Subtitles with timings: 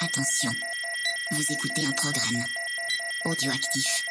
[0.00, 0.52] Attention,
[1.32, 2.44] vous écoutez un programme
[3.24, 4.04] audioactif.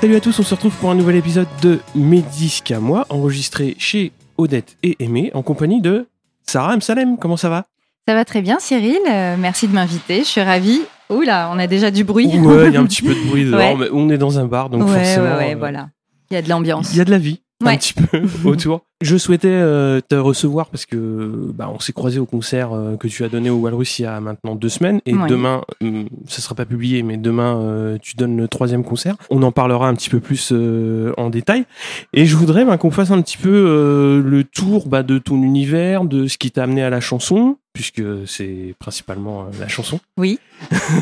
[0.00, 2.22] Salut à tous, on se retrouve pour un nouvel épisode de Mes
[2.70, 6.06] à moi, enregistré chez Odette et Aimé, en compagnie de
[6.46, 6.80] Sarah M.
[6.80, 7.18] Salem.
[7.18, 7.66] Comment ça va?
[8.06, 8.98] Ça va très bien, Cyril.
[9.10, 10.18] Euh, merci de m'inviter.
[10.20, 10.82] Je suis ravie.
[11.10, 12.26] Oula, on a déjà du bruit.
[12.38, 13.76] Ouais, il y a un petit peu de bruit dehors, Ouais.
[13.78, 15.24] mais on est dans un bar, donc ouais, forcément.
[15.36, 15.88] ouais, ouais, euh, voilà.
[16.30, 16.92] Il y a de l'ambiance.
[16.92, 17.40] Il y a de la vie.
[17.62, 17.78] Un Ouais.
[17.78, 18.82] petit peu autour.
[19.00, 23.06] Je souhaitais euh, te recevoir parce que bah, on s'est croisé au concert euh, que
[23.06, 25.28] tu as donné au Walrus il y a maintenant deux semaines et Ouais.
[25.28, 29.16] demain, hum, ça sera pas publié, mais demain euh, tu donnes le troisième concert.
[29.30, 31.64] On en parlera un petit peu plus euh, en détail
[32.12, 35.40] et je voudrais bah, qu'on fasse un petit peu euh, le tour bah, de ton
[35.42, 40.00] univers, de ce qui t'a amené à la chanson, puisque c'est principalement euh, la chanson
[40.18, 40.38] Oui,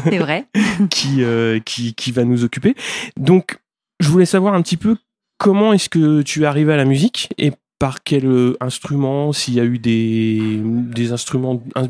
[0.04, 0.46] c'est vrai.
[0.90, 2.74] qui, euh, qui, qui va nous occuper.
[3.16, 3.58] Donc,
[4.00, 4.96] je voulais savoir un petit peu
[5.42, 9.54] comment est-ce que tu es arrivé à la musique et par quel euh, instrument, s'il
[9.54, 11.88] y a eu des, des instruments in-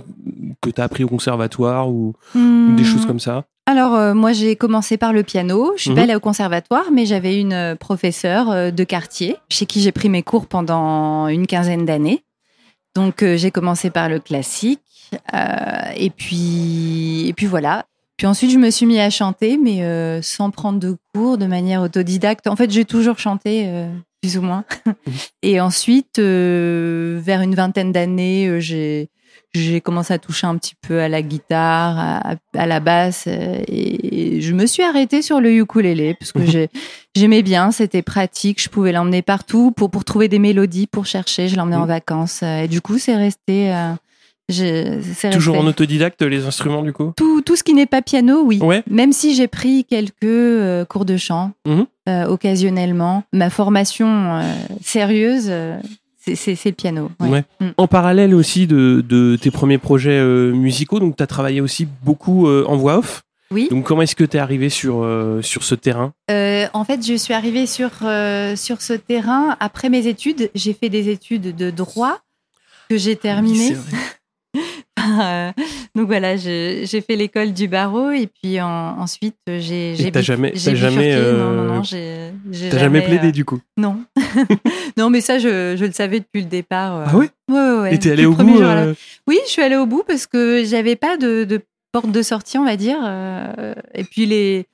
[0.63, 3.45] que tu as appris au conservatoire ou, ou des choses comme ça?
[3.67, 5.73] Alors, euh, moi, j'ai commencé par le piano.
[5.77, 5.97] Je suis Mhm.
[5.97, 10.09] pas allée au conservatoire, mais j'avais une euh, professeure de quartier chez qui j'ai pris
[10.09, 12.25] mes cours pendant une quinzaine d'années.
[12.97, 14.81] Donc, euh, j'ai commencé par le classique.
[15.35, 17.85] euh, et, puis, et puis voilà.
[18.23, 21.47] Puis ensuite, je me suis mis à chanter, mais euh, sans prendre de cours, de
[21.47, 22.47] manière autodidacte.
[22.47, 23.89] En fait, j'ai toujours chanté, euh,
[24.23, 24.65] plus ou moins.
[25.43, 29.09] et ensuite, euh, vers une vingtaine d'années, j'ai
[29.53, 34.41] j'ai commencé à toucher un petit peu à la guitare, à, à la basse, et
[34.41, 36.69] je me suis arrêtée sur le ukulélé parce que j'ai-
[37.17, 41.49] j'aimais bien, c'était pratique, je pouvais l'emmener partout pour pour trouver des mélodies, pour chercher,
[41.49, 43.75] je l'emmenais en vacances, et du coup c'est resté.
[45.33, 48.59] Toujours en autodidacte, les instruments du coup tout, tout ce qui n'est pas piano, oui.
[48.61, 48.83] Ouais.
[48.91, 51.87] Même si j'ai pris quelques euh, cours de chant Mhm.
[52.09, 54.43] euh, occasionnellement, ma formation euh,
[54.83, 55.51] sérieuse,
[56.19, 57.11] c'est le piano.
[57.21, 57.29] ouais.
[57.29, 57.45] Ouais.
[57.61, 57.67] Mm.
[57.77, 60.23] En parallèle aussi de, de tes premiers projets
[60.53, 63.23] musicaux, donc tu as travaillé aussi beaucoup en voix off.
[63.51, 63.69] Oui.
[63.71, 66.13] Donc comment est-ce que tu es arrivé sur, euh, sur ce terrain?
[66.31, 70.51] Euh, en fait, je suis arrivée sur, euh, sur ce terrain après mes études.
[70.55, 72.19] J'ai fait des études de droit
[72.89, 73.69] que j'ai terminées.
[73.69, 73.93] C'est vrai.
[73.93, 73.97] Euh,
[75.95, 80.53] donc voilà, j'ai fait l'école du barreau et puis en- ensuite euh, j'ai t'as jamais-
[80.55, 81.17] jamais.
[81.17, 84.05] Non, euh, jamais plaidé euh, du coup Non.
[84.97, 86.97] non, mais ça, je, je le savais depuis le départ.
[86.97, 87.05] euh.
[87.09, 87.31] Ah ouais?
[87.51, 87.95] Ouais, ouais, ouais.
[87.95, 88.95] Et t'es allé Depuis au bout euh,
[89.27, 91.61] Oui, je suis allée au bout parce que j'avais pas de, de
[91.93, 92.99] porte de sortie, on va dire.
[93.03, 94.67] euh, et puis les,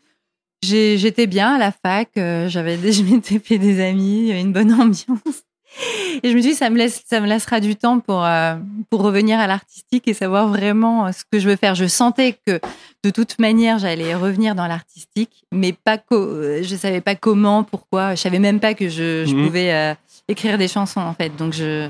[0.62, 2.08] j'étais bien à la fac.
[2.16, 5.44] euh, J'avais, je m'étais fait des amis, il y avait une bonne ambiance.
[6.22, 8.56] Et je me suis dit, ça me laisse, ça me laissera du temps pour euh,
[8.90, 11.74] pour revenir à l'artistique et savoir vraiment euh, ce que je veux faire.
[11.74, 12.60] Je sentais que
[13.04, 18.14] de toute manière, j'allais revenir dans l'artistique, mais pas euh, je savais pas comment, pourquoi.
[18.14, 19.46] Je savais même pas que je, je Mhm.
[19.46, 19.94] pouvais euh,
[20.28, 21.34] écrire des chansons en fait.
[21.36, 21.88] Donc je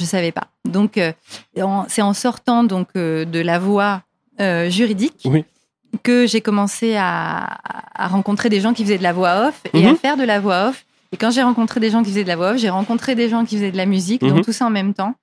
[0.00, 0.48] je savais pas.
[0.64, 1.12] Donc euh,
[1.88, 4.02] c'est en sortant donc de la voie
[4.68, 5.44] juridique Oui.
[6.02, 7.58] que j'ai commencé à,
[7.94, 9.92] à rencontrer des gens qui faisaient de la voix off et Mhm.
[9.92, 10.84] à faire de la voix off.
[11.12, 13.28] Et quand j'ai rencontré des gens qui faisaient de la voix off, j'ai rencontré des
[13.28, 14.28] gens qui faisaient de la musique, Mhm.
[14.30, 15.14] donc tout ça en même temps.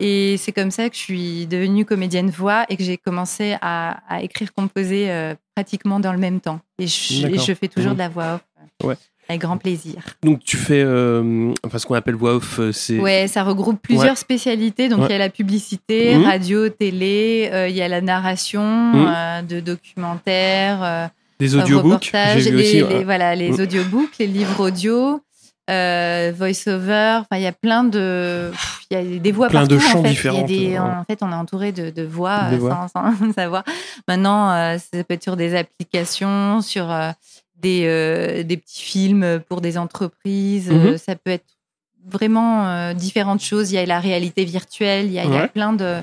[0.00, 3.98] Et c'est comme ça que je suis devenue comédienne voix et que j'ai commencé à,
[4.08, 6.60] à écrire, composer euh, pratiquement dans le même temps.
[6.78, 7.44] Et je, et D'accord.
[7.46, 7.96] je fais toujours Mhm.
[7.96, 8.40] de la voix off.
[8.82, 8.94] euh, Ouais.
[9.28, 10.02] Avec grand plaisir.
[10.22, 13.80] Donc tu fais, euh, enfin ce qu'on appelle voix off, euh, c'est Ouais, ça regroupe
[13.80, 14.16] plusieurs Ouais.
[14.16, 14.88] spécialités.
[14.90, 15.06] Donc, Ouais.
[15.08, 16.24] il y a la publicité, Mhm.
[16.24, 19.46] radio, télé, euh, il y a la narration Mhm.
[19.46, 22.10] de documentaires, des audiobooks.
[22.36, 22.94] J'ai vu les, aussi.
[22.94, 23.60] les- voilà, les Mhm.
[23.60, 25.20] audiobooks, les livres audio,
[25.70, 27.20] euh, voice-over.
[27.20, 28.50] Enfin, il y a plein de,
[28.90, 30.08] il y a des voix Plein de partout, chants en fait.
[30.10, 32.86] différents, des, en fait, on est entouré de, de voix, De euh, voix.
[32.94, 33.64] Sans, sans savoir.
[34.08, 37.10] Maintenant, euh, ça peut être sur des applications, sur euh,
[37.56, 40.70] des, euh, des petits films pour des entreprises.
[40.70, 40.76] Mhm.
[40.86, 41.46] euh, ça peut être
[42.06, 43.72] vraiment euh, différentes choses.
[43.72, 45.48] Il y a la réalité virtuelle, il y a, il y a Ouais.
[45.48, 45.96] plein de,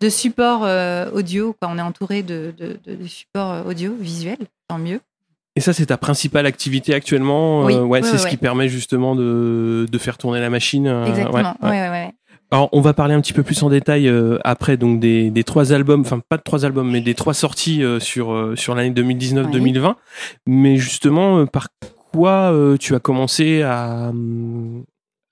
[0.00, 1.56] de supports euh, audio.
[1.60, 1.68] Quoi.
[1.72, 5.00] On est entouré de, de, de- de supports euh, audio, visuels, tant mieux.
[5.60, 7.64] Et ça, c'est ta principale activité actuellement.
[7.64, 10.48] Oui, euh, ouais, oui, c'est oui, ce qui permet justement de, de faire tourner la
[10.48, 10.86] machine.
[10.86, 11.36] euh, Exactement.
[11.36, 11.70] ouais, ouais.
[11.70, 12.10] Ouais, ouais, ouais.
[12.50, 15.44] Alors, on va parler un petit peu plus en détail euh, après donc des, des
[15.44, 18.74] trois albums, enfin pas de trois albums, mais des trois sorties euh, sur euh, sur
[18.74, 19.96] l'année 2019-2020.
[20.46, 21.68] Mais justement, euh, par
[22.10, 24.84] quoi euh, tu as commencé à, hum,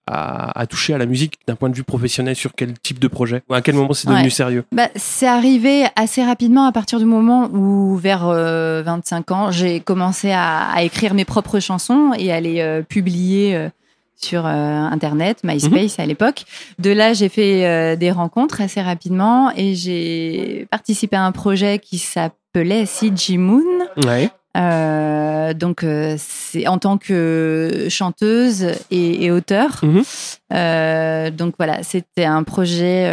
[0.08, 3.08] à à toucher à la musique d'un point de vue professionnel sur quel type de
[3.08, 4.30] projet À quel moment c'est devenu Ouais.
[4.30, 4.64] sérieux?
[4.72, 9.80] Bah, c'est arrivé assez rapidement à partir du moment où, vers euh, 25 ans, j'ai
[9.80, 13.68] commencé à, à écrire mes propres chansons et à les euh, publier euh,
[14.16, 16.44] sur euh, Internet, MySpace à l'époque.
[16.80, 21.98] De là, j'ai fait des rencontres assez rapidement et j'ai participé à un projet qui
[21.98, 23.62] s'appelait CG Moon.
[24.04, 24.28] Ouais.
[24.56, 29.80] Euh, donc, euh, c'est en tant que chanteuse et, et auteur.
[29.82, 30.02] Mhm.
[30.52, 33.12] Euh, donc voilà, c'était un projet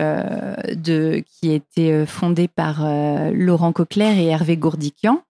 [0.74, 2.86] de qui était fondé par
[3.34, 5.22] Laurent Coquelaire et Hervé Gourdiquian,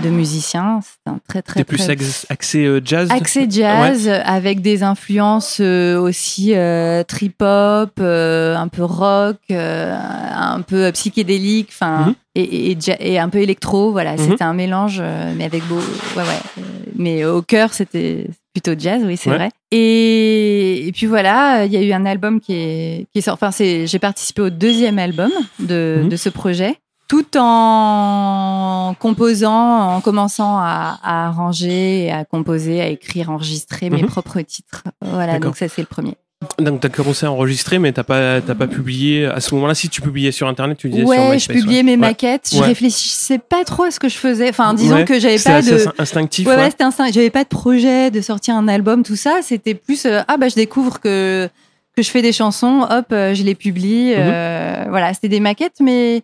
[0.00, 0.80] deux musiciens.
[0.82, 1.96] C'est un très très T'es plus très
[2.30, 3.08] axé euh, jazz?
[3.10, 9.96] Accès jazz avec des influences euh, aussi euh, trip-hop, euh, un peu rock, euh,
[10.34, 12.14] un peu psychédélique, enfin Mhm.
[12.34, 13.92] et, et, et ja- et un peu électro.
[13.92, 14.18] Voilà, Mhm.
[14.18, 16.24] c'était un mélange, euh, mais avec beau, ouais ouais.
[16.58, 16.62] Euh,
[16.96, 19.36] Mais au cœur, c'était plutôt jazz, oui, c'est Ouais.
[19.36, 19.50] vrai.
[19.70, 23.44] Et, et puis voilà, il y a eu un album qui est qui est sorti.
[23.44, 25.30] Enfin, j'ai participé au deuxième album
[25.60, 26.08] de Mhm.
[26.08, 26.76] de ce projet
[27.10, 34.08] tout en composant, en commençant à, à arranger, à composer, à écrire, enregistrer mes Mhm.
[34.08, 34.84] propres titres.
[35.02, 36.14] Voilà, donc ça c'est le premier.
[36.60, 39.74] Donc t'as commencé à enregistrer, mais t'as pas t'as pas publié à ce moment-là.
[39.74, 41.42] Si tu publiais sur internet, tu disais sur Ouais, MySpace.
[41.56, 41.82] je publiais ouais.
[41.82, 41.96] mes Ouais.
[41.96, 42.48] maquettes.
[42.52, 42.66] Je Ouais.
[42.66, 44.48] réflissais pas trop à ce que je faisais.
[44.48, 45.04] Enfin, disons Ouais.
[45.04, 45.74] que j'avais pas de.
[45.88, 46.46] ins- instinctif.
[46.46, 46.70] Ouais, ouais.
[46.70, 47.10] c'était instinct.
[47.12, 49.40] J'avais pas de projet de sortir un album, tout ça.
[49.42, 51.48] C'était plus euh, ah bah je découvre que
[51.96, 54.10] que je fais des chansons, hop, euh, je les publie.
[54.10, 54.14] Mhm.
[54.16, 56.22] euh, voilà, c'était des maquettes, mais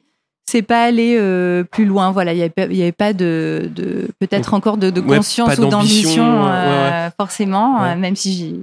[0.48, 2.12] c'est pas aller euh, plus loin.
[2.12, 2.42] Voilà, il y
[2.82, 8.56] avait pas, de, de peut-être encore de, conscience ou d'ambition, euh, forcément, euh, même si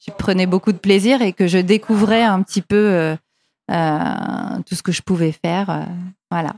[0.00, 3.16] j'y prenais beaucoup de plaisir et que je découvrais un petit peu
[3.68, 5.86] tout ce que je pouvais faire.
[6.30, 6.54] voilà.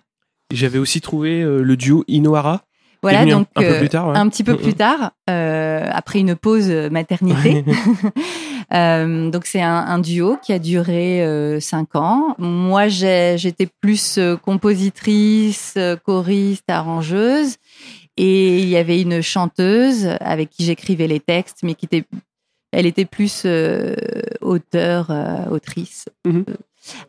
[0.52, 2.62] J'avais aussi trouvé le duo Inohara.
[3.02, 4.18] Voilà, donc un peu plus tard, ouais.
[4.18, 4.74] un petit peu Mm, plus mm.
[4.74, 7.64] tard, après une pause maternité.
[8.72, 12.34] Euh, donc c'est un, un duo qui a duré euh, cinq ans.
[12.38, 17.56] Moi, j'ai- j'étais plus euh, compositrice, choriste, arrangeuse,
[18.16, 22.04] et il y avait une chanteuse avec qui j'écrivais les textes, mais qui était,
[22.72, 23.94] elle était plus euh,
[24.40, 25.10] auteur,
[25.50, 26.06] autrice.
[26.24, 26.44] Mhm.
[26.48, 26.54] Euh,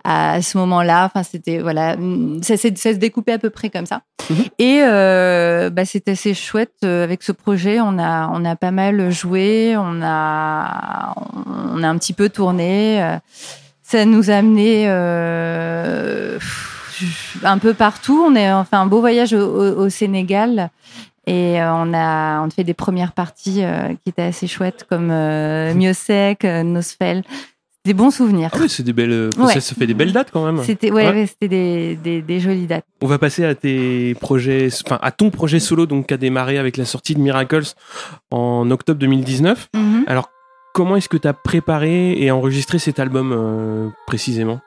[0.04, 3.70] À ce moment-là, enfin c'était voilà, mm, ça, s'est- ça se découpait à peu près
[3.70, 4.02] comme ça.
[4.30, 4.44] Mhm.
[4.60, 7.80] Et euh, bah, c'était assez chouette euh, avec ce projet.
[7.82, 11.14] On a on a pas mal joué, on a
[11.74, 13.02] on a un petit peu tourné.
[13.04, 13.18] euh,
[13.84, 16.40] Ça nous a amené euh,
[17.44, 18.24] un peu partout.
[18.26, 20.70] On est enfin un beau voyage au, au- au Sénégal.
[21.28, 25.10] Et euh, on a on fait des premières parties euh, qui étaient assez chouettes comme
[25.12, 27.24] euh, Miosec, euh, Nosfell.
[27.84, 28.50] Des bons souvenirs.
[28.54, 29.12] Ah oui, c'est des belles.
[29.12, 29.54] euh, Ouais.
[29.56, 30.64] Ça, ça fait des belles dates quand même.
[30.64, 31.14] C'était ouais, Ouais.
[31.14, 32.86] ouais, c'était des, des, des jolies dates.
[33.02, 36.60] On va passer à tes projets, enfin à ton projet solo donc qui a démarré
[36.60, 37.66] avec la sortie de Miracles
[38.30, 39.70] en octobre 2019.
[39.76, 40.04] Mhm.
[40.06, 40.30] Alors
[40.76, 44.60] comment est-ce que tu as préparé et enregistré cet album euh, précisément?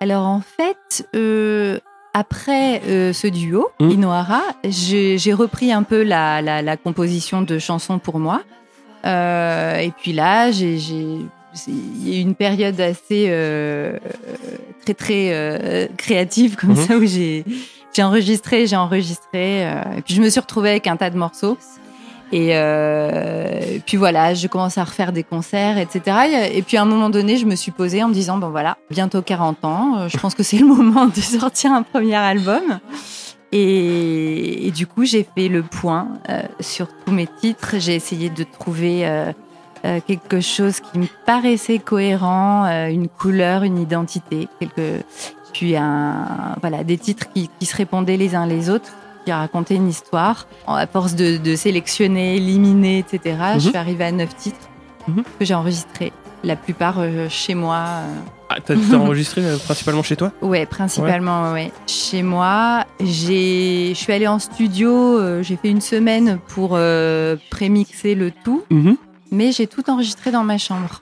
[0.00, 1.78] Alors en fait, euh,
[2.12, 3.90] après euh, ce duo, Mm.
[3.90, 8.42] Inohara, j'ai repris un peu la, la, la composition de chansons pour moi.
[9.06, 10.76] Euh, et puis là, j'ai
[11.68, 13.98] il y a eu une période assez euh,
[14.84, 16.76] très très euh, créative comme Mhm.
[16.76, 17.44] ça où j'ai
[17.94, 19.66] j'ai enregistré, j'ai enregistré.
[19.66, 21.58] euh, et puis je me suis retrouvée avec un tas de morceaux.
[22.34, 26.48] Et, euh, et puis voilà, je commence à refaire des concerts, etc.
[26.54, 28.78] Et puis à un moment donné, je me suis posée en me disant, bon voilà,
[28.90, 32.80] bientôt 40 ans, euh, je pense que c'est le moment de sortir un premier album.
[33.52, 37.74] Et, et du coup, j'ai fait le point euh, sur tous mes titres.
[37.78, 39.06] J'ai essayé de trouver
[39.84, 45.02] euh, quelque chose qui me paraissait cohérent, euh, une couleur, une identité, quelque...
[45.52, 48.92] puis un, voilà, des titres qui, qui se répondaient les uns les autres
[49.24, 50.46] qui racontaient une histoire.
[50.66, 53.60] À force de, de sélectionner, éliminer, etc., je Mhm.
[53.60, 54.68] suis arrivée à neuf titres
[55.08, 55.22] Mhm.
[55.38, 56.12] que j'ai enregistrés.
[56.44, 57.84] La plupart euh, chez moi.
[58.48, 60.32] Ah, t'as enregistré principalement chez toi?
[60.42, 61.72] Ouais, principalement, ouais.
[61.86, 66.76] Chez moi, je suis allée en studio, j'ai fait une semaine pour
[67.50, 68.96] prémixer le tout, Mhm.
[69.32, 71.00] Mais j'ai tout enregistré dans ma chambre.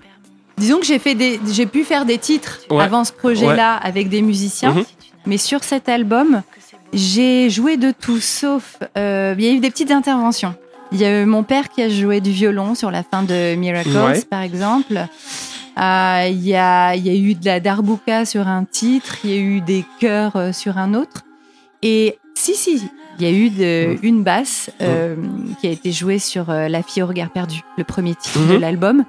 [0.56, 2.82] Disons que j'ai fait des, j'ai pu faire des titres Ouais.
[2.82, 4.84] avant ce projet-là avec des musiciens, Mhm.
[5.26, 6.42] mais sur cet album,
[6.92, 10.54] j'ai joué de tout, sauf euh, il y a eu des petites interventions.
[10.92, 13.54] Il y a eu mon père qui a joué du violon sur la fin de
[13.54, 14.22] Miracles, Ouais.
[14.28, 14.94] par exemple.
[15.78, 19.34] Euh, Il y, a, y a eu de la darbuka sur un titre, il y
[19.34, 21.22] a eu des chœurs euh, sur un autre.
[21.82, 22.82] Et si, si,
[23.21, 25.15] il y a eu de, une basse euh,
[25.61, 28.55] qui a été jouée sur euh, La fille au regard perdu, le premier titre de
[28.55, 28.61] Mhm.
[28.61, 29.05] l'album,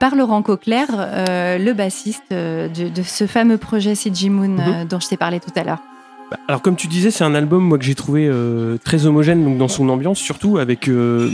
[0.00, 5.00] par Laurent Coquelaire, euh, le bassiste de, de ce fameux projet CG Moon euh, dont
[5.00, 5.82] je t'ai parlé tout à l'heure.
[6.30, 9.44] Bah, Alors comme tu disais, c'est un album moi que j'ai trouvé euh, très homogène
[9.44, 11.30] donc dans son ambiance, surtout avec euh,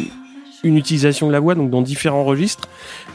[0.63, 2.69] une utilisation de la voix donc dans différents registres,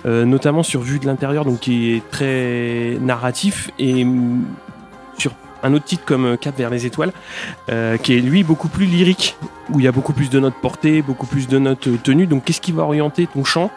[0.05, 4.05] euh, notamment sur Vue de l'intérieur donc qui est très narratif et
[5.63, 7.11] un autre titre comme euh, Cap vers les étoiles
[7.69, 9.35] euh, qui est lui beaucoup plus lyrique
[9.69, 12.27] où il y a beaucoup plus de notes portées, beaucoup plus de notes euh, tenues.
[12.27, 13.71] Donc qu'est-ce qui va orienter ton chant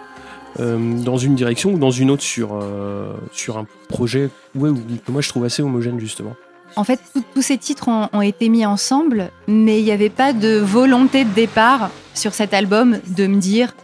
[0.60, 4.30] euh, dans une direction ou dans une autre sur, euh, sur un projet?
[4.54, 6.34] Ouais, ou- que moi je trouve assez homogène justement.
[6.76, 10.08] En fait, tout- tous ces titres ont, ont été mis ensemble, mais il n'y avait
[10.08, 13.74] pas de volonté de départ sur cet album de me dire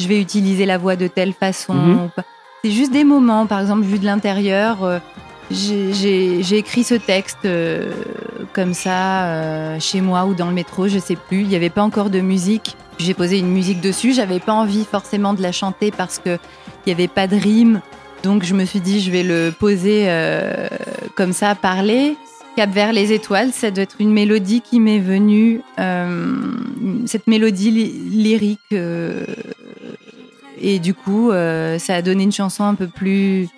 [0.00, 1.74] je vais utiliser la voix de telle façon.
[1.74, 2.08] Mhm.
[2.64, 4.78] C'est juste des moments, par exemple, vu de l'intérieur.
[5.50, 7.90] J'ai- écrit ce texte euh,
[8.52, 11.40] comme ça euh, chez moi ou dans le métro, je sais plus.
[11.42, 12.76] Il n'y avait pas encore de musique.
[12.98, 14.12] J'ai posé une musique dessus.
[14.12, 16.30] J'avais pas envie forcément de la chanter parce que
[16.86, 17.80] il n'y avait pas de rime.
[18.22, 20.68] Donc je me suis dit je vais le poser euh,
[21.14, 22.16] comme ça, parler.
[22.56, 26.34] Cap vers les étoiles, ça doit être une mélodie qui m'est venue, euh,
[27.06, 28.58] cette mélodie ly- lyrique.
[28.72, 29.24] euh,
[30.60, 33.48] et du coup, euh, ça a donné une chanson un peu plus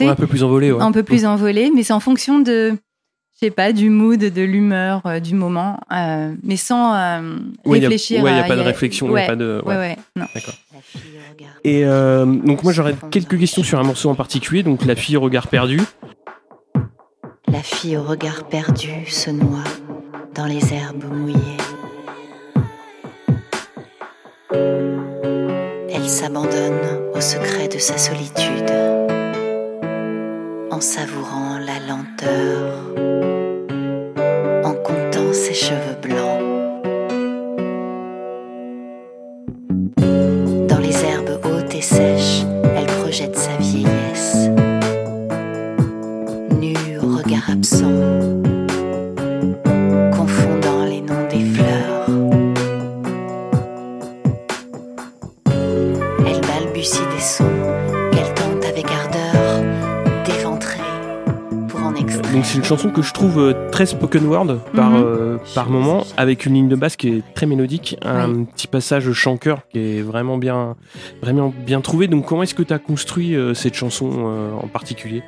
[0.00, 0.72] Ouais, un peu plus envolé.
[0.72, 0.82] Ouais.
[0.82, 2.70] un peu plus envolée, mais c'est en fonction de,
[3.34, 7.78] je sais pas, du mood, de l'humeur, euh, du moment, euh, mais sans euh, Ouais,
[7.80, 8.22] réfléchir.
[8.22, 9.62] ouais, il n'y a à- pas de réflexion, il y a ouais, pas de.
[9.64, 9.74] ouais.
[9.74, 10.26] Ouais, ouais, non.
[11.64, 15.16] Et euh, donc moi j'aurais quelques questions sur un morceau en particulier, donc La fille
[15.16, 15.80] au regard perdu.
[17.50, 19.64] La fille au regard perdu se noie
[20.34, 21.56] dans les herbes mouillées.
[25.90, 26.78] Elle s'abandonne
[27.14, 28.70] au secret de sa solitude
[30.78, 32.84] en savourant la lenteur,
[34.64, 36.40] en comptant ses cheveux blancs.
[40.68, 42.44] Dans les herbes hautes et sèches,
[62.48, 65.02] c'est une chanson que je trouve euh, très spoken word par, Mhm.
[65.04, 69.12] euh, par moment, avec une ligne de basse qui est très mélodique, un petit passage
[69.12, 70.74] chant-chœur qui est vraiment bien,
[71.22, 72.06] vraiment bien trouvé.
[72.08, 75.22] Donc comment est-ce que tu as construit euh, cette chanson euh, en particulier?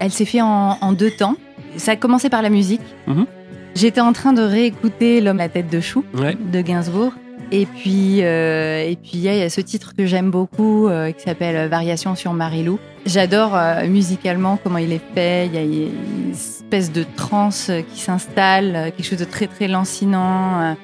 [0.00, 1.36] Elle s'est faite en, en deux temps.
[1.76, 2.80] Ça a commencé par la musique.
[3.06, 3.26] Mhm.
[3.74, 6.36] J'étais en train de réécouter L'homme à tête de chou Ouais.
[6.52, 7.12] de Gainsbourg.
[7.50, 10.30] Et puis, euh, et puis il y, a- il y a ce titre que j'aime
[10.30, 12.78] beaucoup euh, qui s'appelle Variation sur Marilou.
[13.06, 15.46] J'adore euh, musicalement comment il est fait.
[15.46, 19.66] Il y a une espèce de transe qui s'installe, euh, quelque chose de très très
[19.66, 20.60] lancinant.
[20.60, 20.74] euh,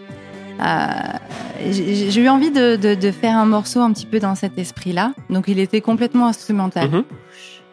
[0.63, 4.57] euh, j'ai eu envie de, de- de faire un morceau un petit peu dans cet
[4.59, 5.13] esprit-là.
[5.29, 6.89] Donc il était complètement instrumental.
[6.91, 7.05] Mhm.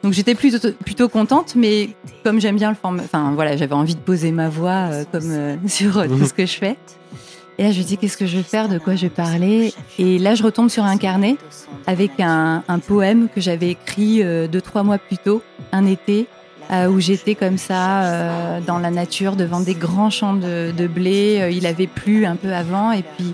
[0.04, 1.92] Donc j'étais plutôt, plutôt contente, mais
[2.24, 5.30] comme j'aime bien le format, enfin voilà, j'avais envie de poser ma voix euh, comme
[5.32, 6.26] euh, sur euh, tout Mhm.
[6.26, 6.76] ce que je fais.
[7.58, 9.74] Et là, je me dis qu'est-ce que je vais faire, de quoi je vais parler?
[10.00, 11.36] Et là, je retombe sur un carnet
[11.86, 15.42] avec un, un poème que j'avais écrit euh, deux trois mois plus tôt,
[15.72, 16.28] un été,
[16.72, 20.88] euh, où j'étais comme ça euh, dans la nature devant des grands champs de, de
[20.88, 21.50] blé.
[21.52, 23.34] Il avait plu un peu avant, et puis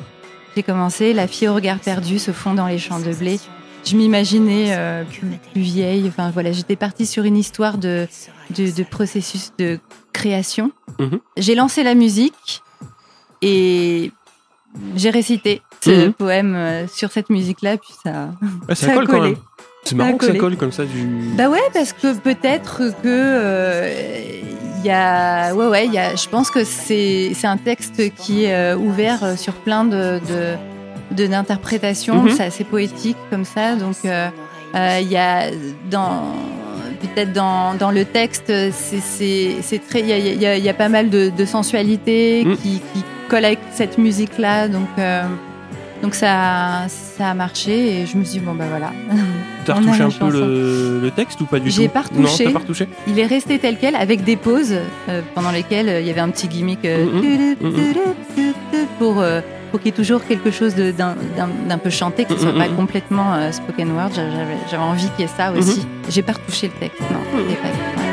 [0.56, 1.14] j'ai commencé.
[1.14, 3.40] La fille au regard perdu se fond dans les champs de blé.
[3.86, 6.06] Je m'imaginais euh, plus, plus vieille.
[6.08, 8.08] Enfin voilà, j'étais partie sur une histoire de,
[8.56, 9.80] de, de processus de
[10.12, 10.72] création.
[11.00, 11.20] Mhm.
[11.38, 12.64] J'ai lancé la musique
[13.42, 14.12] et
[14.96, 16.14] j'ai récité ce Mhm.
[16.14, 18.30] poème euh, sur cette musique-là, puis ça.
[18.68, 19.36] Ouais, ça, Ça a colle quand même.
[19.84, 21.08] C'est marrant que ça colle comme ça du.
[21.38, 24.42] Bah ouais, parce que peut-être que euh,
[24.80, 26.16] il y a, ouais ouais, il y a.
[26.16, 30.56] Je pense que c'est c'est un texte qui est euh, ouvert sur plein de de
[31.16, 32.24] de- d'interprétations.
[32.24, 32.32] Mhm.
[32.32, 34.28] C'est assez poétique comme ça, donc euh,
[34.76, 35.50] euh, il y a
[35.90, 36.34] dans
[37.00, 40.18] peut-être dans, dans le texte, c'est c'est c'est très, il y a,
[40.58, 42.58] il y y a pas mal de, de sensualité Mhm.
[42.58, 44.88] qui, qui colle avec cette musique là, donc.
[45.00, 45.24] euh,
[46.04, 48.92] donc ça, ça a marché et je me suis dit, bon bah voilà.
[49.66, 52.44] T'as retouché un peu le, le texte ou pas du tout J'ai pas retouché.
[52.46, 54.76] t'as pas retouché Il est resté tel quel avec des pauses
[55.10, 57.56] euh, pendant lesquelles euh, il y avait un petit gimmick euh,
[59.00, 59.16] pour,
[59.72, 63.52] pour qu'il y ait toujours quelque chose d'un peu chanté, qui ne soit pas complètement
[63.52, 64.12] spoken word.
[64.70, 65.86] J'avais envie qu'il y ait ça aussi.
[66.10, 67.18] J'ai pas retouché le texte, non.
[67.32, 68.07] Pas- ouais.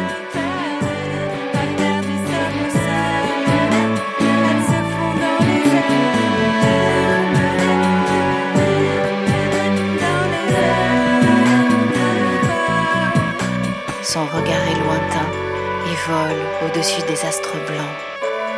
[16.84, 17.96] Des astres blancs.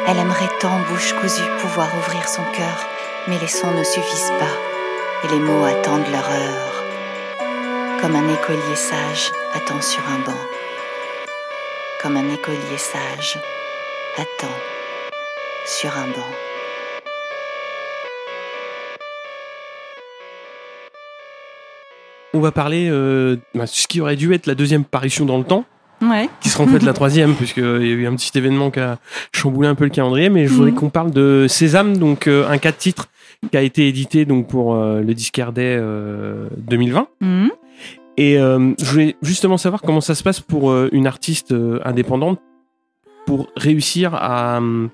[0.08, 2.84] Elle aimerait tant, bouche cousue, pouvoir ouvrir son cœur,
[3.28, 6.84] mais les sons ne suffisent pas et les mots attendent leur heure.
[8.00, 10.40] Comme un écolier sage attend sur un banc.
[12.02, 13.38] Comme un écolier sage
[14.16, 14.54] attend
[15.64, 16.32] sur un banc.
[22.34, 25.44] On va parler euh, bah, ce qui aurait dû être la deuxième parution dans le
[25.44, 25.64] temps,
[26.08, 26.28] Ouais.
[26.40, 28.98] qui sera en fait la troisième, puisqu'il y a eu un petit événement qui a
[29.32, 30.76] chamboulé un peu le calendrier, mais je voudrais Mhm.
[30.76, 33.08] qu'on parle de Sésame, donc euh, un cas de titre
[33.50, 37.08] qui a été édité donc pour euh, le Discardet euh, 2020.
[37.20, 37.50] Mhm.
[38.18, 41.80] Et euh, je voulais justement savoir comment ça se passe pour euh, une artiste euh,
[41.84, 42.40] indépendante
[43.26, 44.88] pour réussir à, hum,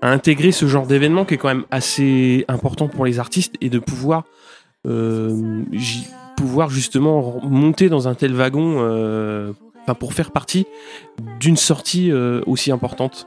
[0.00, 3.68] à intégrer ce genre d'événement qui est quand même assez important pour les artistes et
[3.68, 4.24] de pouvoir
[4.86, 5.62] euh,
[6.36, 9.52] pouvoir justement monter dans un tel wagon euh,
[9.86, 10.66] enfin, pour faire partie
[11.40, 13.26] d'une sortie euh, aussi importante.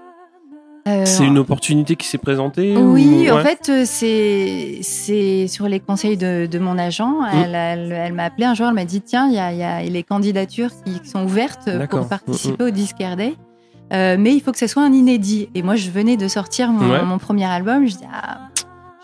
[1.06, 5.80] C'est une opportunité qui s'est présentée Oui, ou- en fait, euh, c'est c'est sur les
[5.80, 7.22] conseils de, de mon agent.
[7.22, 7.25] Mm.
[7.44, 9.60] Elle, elle, elle m'a appelé un jour, elle m'a dit tiens, il y a, il
[9.60, 12.00] y a les candidatures qui sont ouvertes D'accord.
[12.00, 13.36] Pour participer au Discardet.
[13.94, 15.50] Euh, mais il faut que ce soit un inédit.
[15.54, 17.04] Et moi, je venais de sortir mon, Ouais.
[17.04, 17.86] mon premier album.
[17.88, 18.39] Je dis ah,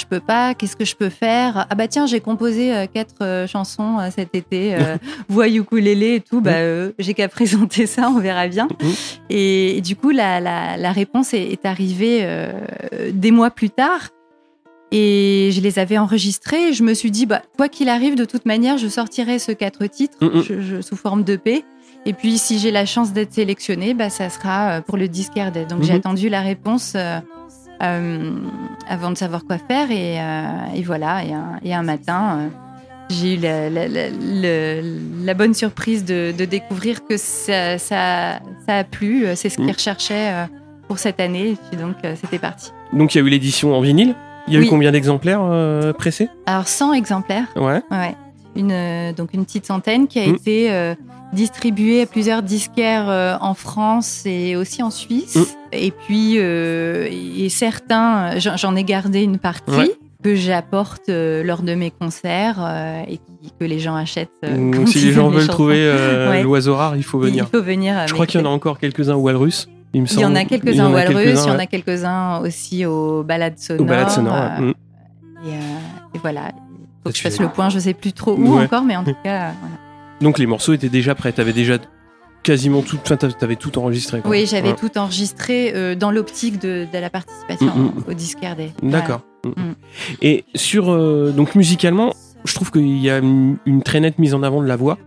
[0.06, 0.54] je peux pas.
[0.54, 1.66] Qu'est-ce que je peux faire?
[1.70, 4.76] Ah bah tiens, j'ai composé euh, quatre euh, chansons euh, cet été,
[5.30, 6.42] voix ukulélé et tout.
[6.42, 8.68] Bah euh, j'ai qu'à présenter ça, on verra bien.
[8.82, 8.92] Mhm.
[9.30, 12.26] Et, et du coup, la, la, la réponse est, est arrivée
[13.12, 14.10] des mois plus tard.
[14.92, 16.70] Et je les avais enregistrés.
[16.70, 19.52] Et je me suis dit, bah, quoi qu'il arrive, de toute manière, je sortirai ce
[19.52, 21.66] quatre titres je- je- sous forme d'EP.
[22.06, 25.66] Et puis, si j'ai la chance d'être sélectionnée, bah, ça sera pour le Discardet.
[25.66, 25.98] Donc, j'ai Mhm.
[26.00, 27.20] attendu la réponse euh,
[27.80, 29.92] avant de savoir quoi faire.
[29.92, 31.24] Et, euh, et voilà.
[31.24, 32.48] Et un, et un matin, euh,
[33.10, 38.40] j'ai eu la, la- la- le- la bonne surprise de, de découvrir que ça, ça,
[38.68, 39.26] ça a plu.
[39.36, 39.72] C'est ce qu'ils Mhm.
[39.72, 40.46] recherchaient euh,
[40.88, 41.50] pour cette année.
[41.52, 42.72] Et puis, donc, euh, c'était parti.
[42.94, 44.16] Donc il y a eu l'édition en vinyle.
[44.48, 46.30] Il y a eu combien d'exemplaires euh, pressés?
[46.46, 47.48] Alors, 100 exemplaires.
[47.56, 47.82] Ouais.
[47.90, 48.16] Ouais.
[48.56, 50.36] Une, euh, donc une petite centaine qui a Mm.
[50.36, 50.94] été euh,
[51.34, 55.36] distribuée à plusieurs disquaires euh, en France et aussi en Suisse.
[55.36, 55.44] Mm.
[55.74, 59.92] Et puis, euh, et certains, j'en ai gardé une partie Ouais.
[60.24, 62.58] que j'apporte euh, lors de mes concerts
[63.08, 63.20] et
[63.60, 64.30] que les gens achètent.
[64.44, 65.52] Donc, quand si les gens veulent chansons.
[65.54, 66.44] trouver euh, Ouais.
[66.44, 67.48] l'oiseau rare, il faut Il venir.
[67.52, 68.08] faut venir.
[68.08, 70.22] Je crois qu'il y en a encore quelques-uns au Walrus, il me Il semble.
[70.22, 73.60] y en a Il quelques-uns au Walrus, il y en a quelques-uns aussi aux balades
[73.60, 73.82] sonores.
[73.86, 74.36] Aux balades sonores.
[74.36, 74.66] euh, ouais.
[74.68, 74.74] Mm.
[75.48, 76.52] et, et voilà.
[76.54, 78.64] Il faut que je fasse le point, je sais plus trop où Ouais.
[78.64, 79.76] encore, mais en tout cas, euh, voilà.
[80.22, 81.32] Donc les morceaux étaient déjà prêts.
[81.32, 81.78] T'avais déjà
[82.44, 82.98] quasiment tout.
[83.04, 84.22] Enfin, t'avais- tout enregistré.
[84.22, 84.32] quoi.
[84.32, 88.04] Oui, j'avais tout enregistré euh, dans l'optique de, de la participation Mm, mm.
[88.10, 88.72] au Discardet.
[88.84, 89.22] D'accord.
[89.44, 89.50] Mm.
[89.50, 89.76] Mm.
[90.22, 92.14] Et sur euh, donc musicalement,
[92.46, 94.98] je trouve qu'il y a une, une très nette mise en avant de la voix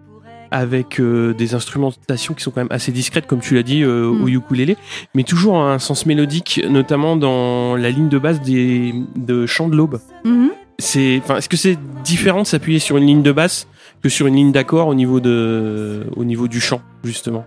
[0.50, 4.10] avec euh, des instrumentations qui sont quand même assez discrètes, comme tu l'as dit euh,
[4.10, 4.22] Mm.
[4.24, 4.76] au ukulélé,
[5.14, 9.76] mais toujours un sens mélodique, notamment dans la ligne de base des de Chant de
[9.76, 10.00] l'aube.
[10.24, 10.50] Mhm.
[10.80, 13.66] C'est, enfin, est-ce que c'est différent de s'appuyer sur une ligne de basse
[14.02, 17.44] que sur une ligne d'accord au niveau de, au niveau du chant, justement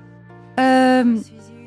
[0.60, 1.16] Euh,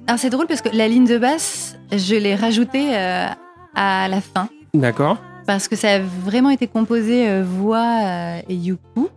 [0.06, 3.26] alors c'est drôle parce que la ligne de basse, je l'ai rajoutée euh,
[3.74, 5.16] à la fin D'accord.
[5.46, 8.00] parce que ça a vraiment été composé euh, voix
[8.48, 9.08] et yuku.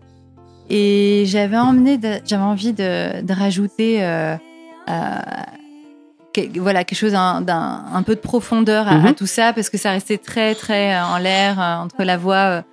[0.69, 3.99] Et j'avais emmené, j'avais envie de, de rajouter,
[6.59, 9.15] voilà, quelque chose d'un, un peu de profondeur à, à Mhm.
[9.15, 12.63] tout ça parce que ça restait très très en l'air entre la voix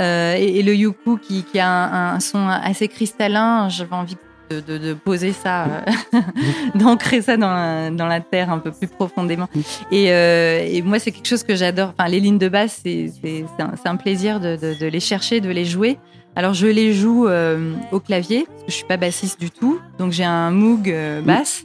[0.00, 3.68] euh, et, le yuku qui, qui a un, son assez cristallin.
[3.68, 4.16] J'avais envie
[4.50, 6.20] de, de- de poser ça, euh,
[6.74, 9.48] d'ancrer ça dans la, dans la terre un peu plus profondément.
[9.92, 11.92] Et, euh, et moi, c'est quelque chose que j'adore.
[11.96, 13.12] Enfin, les lignes de basse, c'est
[13.58, 15.98] un, un plaisir de, de- les chercher, de les jouer.
[16.36, 19.80] Alors, je les joue euh, au clavier, parce que je suis pas bassiste du tout.
[19.98, 20.92] Donc, j'ai un Moog
[21.24, 21.64] basse.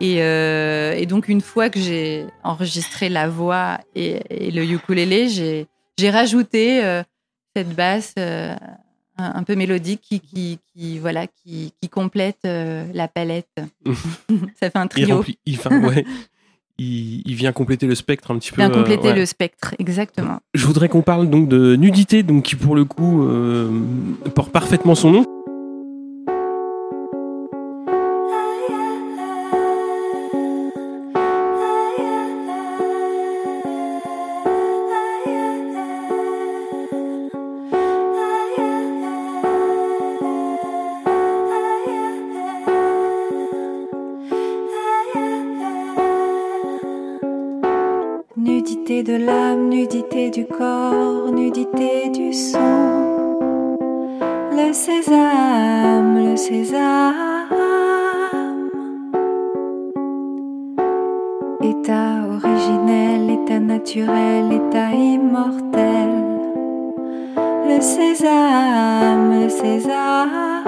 [0.00, 5.28] Et, euh, et donc, une fois que j'ai enregistré la voix et, et le ukulélé,
[5.28, 7.02] j'ai rajouté euh,
[7.54, 8.54] cette basse euh,
[9.18, 13.48] un, un peu mélodique qui, qui, qui, voilà, qui, qui complète euh, la palette.
[14.60, 15.16] Ça fait un Il trio.
[15.16, 16.04] remplit, il, ouais,
[16.78, 18.56] il, il vient compléter le spectre un petit peu.
[18.56, 19.14] Bien euh, compléter ouais.
[19.14, 20.40] le spectre, exactement.
[20.54, 23.70] Je voudrais qu'on parle donc de nudité, donc qui pour le coup euh,
[24.34, 25.26] porte parfaitement son nom.
[50.12, 53.38] Du corps, nudité du son.
[54.52, 57.44] Le sésame, le sésame.
[61.62, 66.10] État originel, état naturel, état immortel.
[67.66, 70.61] Le sésame, le sésame.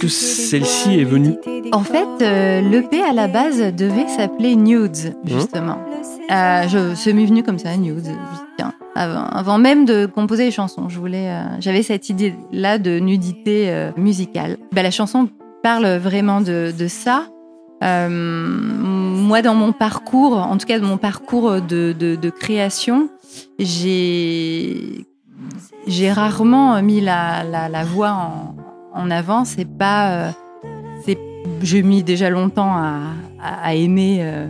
[0.00, 1.34] Que celle-ci est venue
[1.72, 5.78] En fait, euh, l'EP à la base devait s'appeler Nudes, justement.
[6.30, 8.04] Euh, je, c'est m'est venu comme ça, Nudes.
[8.04, 8.14] Suis
[8.56, 12.98] tiens, avant, avant même de composer les chansons, je voulais, euh, j'avais cette idée-là de
[12.98, 14.56] nudité euh, musicale.
[14.72, 15.28] Bah, la chanson
[15.62, 17.26] parle vraiment de, de ça.
[17.82, 23.10] Euh, moi, dans mon parcours, en tout cas dans mon parcours de, de, de création,
[23.58, 25.06] j'ai
[25.86, 28.54] j'ai rarement mis la, la, la voix en,
[29.00, 29.44] en avant.
[29.44, 30.30] C'est pas, euh,
[31.04, 31.18] c'est,
[31.62, 32.98] j'ai mis déjà longtemps à,
[33.42, 34.46] à, à aimer euh,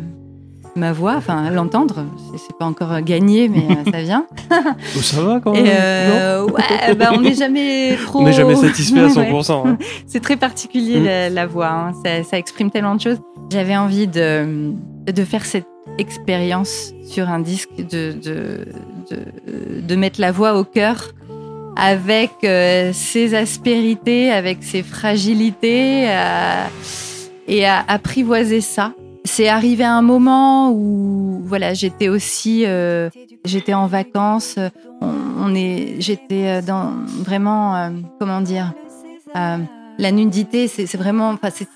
[0.76, 2.04] ma voix, enfin à l'entendre.
[2.36, 4.26] C'est, pas encore gagné, mais euh, ça vient.
[4.96, 8.20] Oh, Ça va quand même Et euh, ouais, bah, on n'est jamais trop.
[8.20, 9.30] On n'est jamais satisfait à Ouais.
[9.32, 9.68] 100%.
[9.68, 9.78] hein.
[10.06, 11.04] C'est très particulier Mm.
[11.04, 11.92] la, la voix, hein.
[12.04, 13.18] ça, ça exprime tellement de choses.
[13.50, 14.72] J'avais envie de,
[15.10, 15.66] de faire cette
[15.98, 18.66] expérience sur un disque, de, de,
[19.10, 21.10] de, de mettre la voix au cœur
[21.80, 26.64] avec euh, ses aspérités, avec ses fragilités euh,
[27.48, 28.92] et à apprivoiser ça.
[29.24, 33.08] C'est arrivé à un moment où voilà, j'étais aussi euh,
[33.44, 34.56] j'étais en vacances,
[35.00, 35.12] on,
[35.44, 38.72] on est j'étais dans vraiment comment dire
[39.34, 41.68] la nudité, c'est vraiment, enfin, c'est,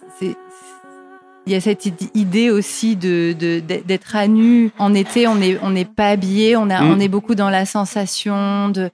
[1.46, 5.28] il y a cette id- idée aussi de, d'être à nu en été.
[5.28, 6.90] On n'est on n'est pas habillé, on a, Mm.
[6.92, 8.90] on est beaucoup dans la sensation de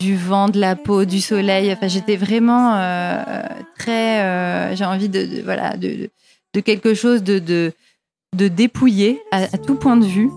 [0.00, 1.72] du vent, de la peau, du soleil.
[1.72, 3.42] Enfin, j'étais vraiment euh,
[3.78, 6.10] très, euh, j'ai envie de, de- voilà de,
[6.54, 7.72] de- quelque chose de de,
[8.36, 10.30] de dépouillé à, tout point de vue.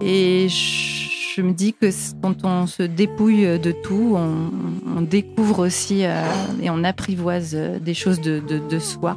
[0.00, 1.86] Et je, me dis que
[2.22, 6.22] quand on se dépouille de tout, on, découvre aussi euh,
[6.62, 9.16] et on apprivoise des choses de, de soi.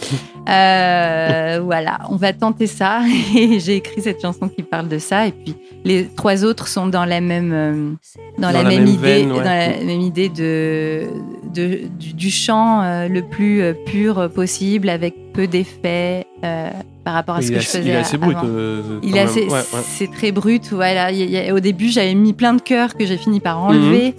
[0.48, 3.02] Euh, voilà, on va tenter ça.
[3.36, 5.26] Et j'ai écrit cette chanson qui parle de ça.
[5.28, 7.96] Et puis les trois autres sont dans la même,
[8.38, 9.38] dans, la, même, idée, veine, ouais.
[9.38, 11.06] dans la même idée de,
[11.54, 16.70] de du, du chant euh, le plus euh, pur possible, avec peu d'effets euh,
[17.04, 18.36] par rapport à ce il, que je faisais il est assez brut.
[18.42, 19.82] euh, Il est assez, Ouais, ouais.
[19.84, 20.72] c'est très brut.
[20.72, 21.12] Voilà.
[21.12, 24.14] Il a- au début, j'avais mis plein de cœurs que j'ai fini par enlever.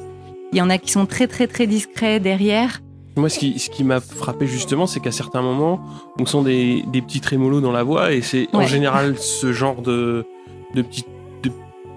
[0.53, 2.79] Il y en a qui sont très très très discrets derrière.
[3.17, 5.81] Moi, ce qui, ce qui m'a frappé justement, c'est qu'à certains moments,
[6.19, 9.81] on sent des, des petits trémolos dans la voix, et c'est en général ce genre
[9.81, 10.25] de,
[10.75, 11.07] de petites.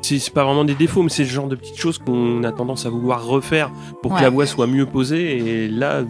[0.02, 2.84] C'est pas vraiment des défauts, mais c'est ce genre de petites choses qu'on a tendance
[2.84, 3.70] à vouloir refaire
[4.02, 4.18] pour Ouais.
[4.18, 6.02] que la voix soit mieux posée, et là,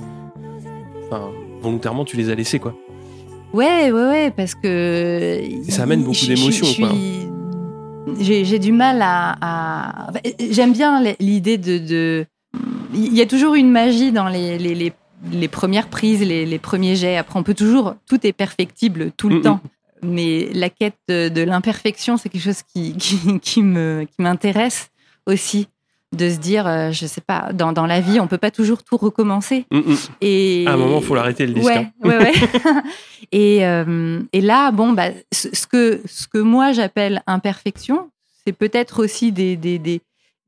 [1.07, 1.29] enfin,
[1.61, 2.75] volontairement, tu les as laissés, quoi.
[3.53, 6.90] Ouais, ouais, ouais, parce que ça amène beaucoup d'émotions, quoi.
[8.19, 10.09] J'ai du mal à.
[10.51, 12.27] J'aime bien l'idée de, de.
[12.95, 14.93] Il y a toujours une magie dans les, les, les,
[15.31, 17.17] les premières prises, les, premiers jets.
[17.17, 17.95] Après, on peut toujours.
[18.09, 19.61] Tout est perfectible tout le temps.
[20.03, 24.91] Mais la quête de, de l'imperfection, c'est quelque chose qui, qui, qui me qui m'intéresse
[25.27, 25.69] aussi.
[26.13, 28.85] De se dire, euh, je sais pas, dans, dans la vie, on peut pas toujours
[28.85, 29.65] tout recommencer.
[29.73, 29.97] Mm, mm.
[30.21, 31.67] Et À un moment, faut l'arrêter le disque.
[31.67, 31.91] Ouais, hein.
[32.05, 32.33] ouais, ouais.
[33.33, 38.11] et, euh, et là, bon, bah, ce, ce que, ce que moi j'appelle imperfection,
[38.47, 40.03] c'est peut-être aussi des, des, des,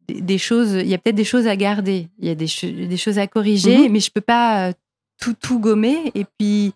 [0.09, 0.73] des- choses.
[0.73, 3.19] Il y a peut-être des choses à garder, il y a des, cho- des choses
[3.19, 3.93] à corriger, Mhm.
[3.93, 4.73] mais je peux pas euh,
[5.21, 6.13] tout, tout gommer.
[6.15, 6.73] Et puis,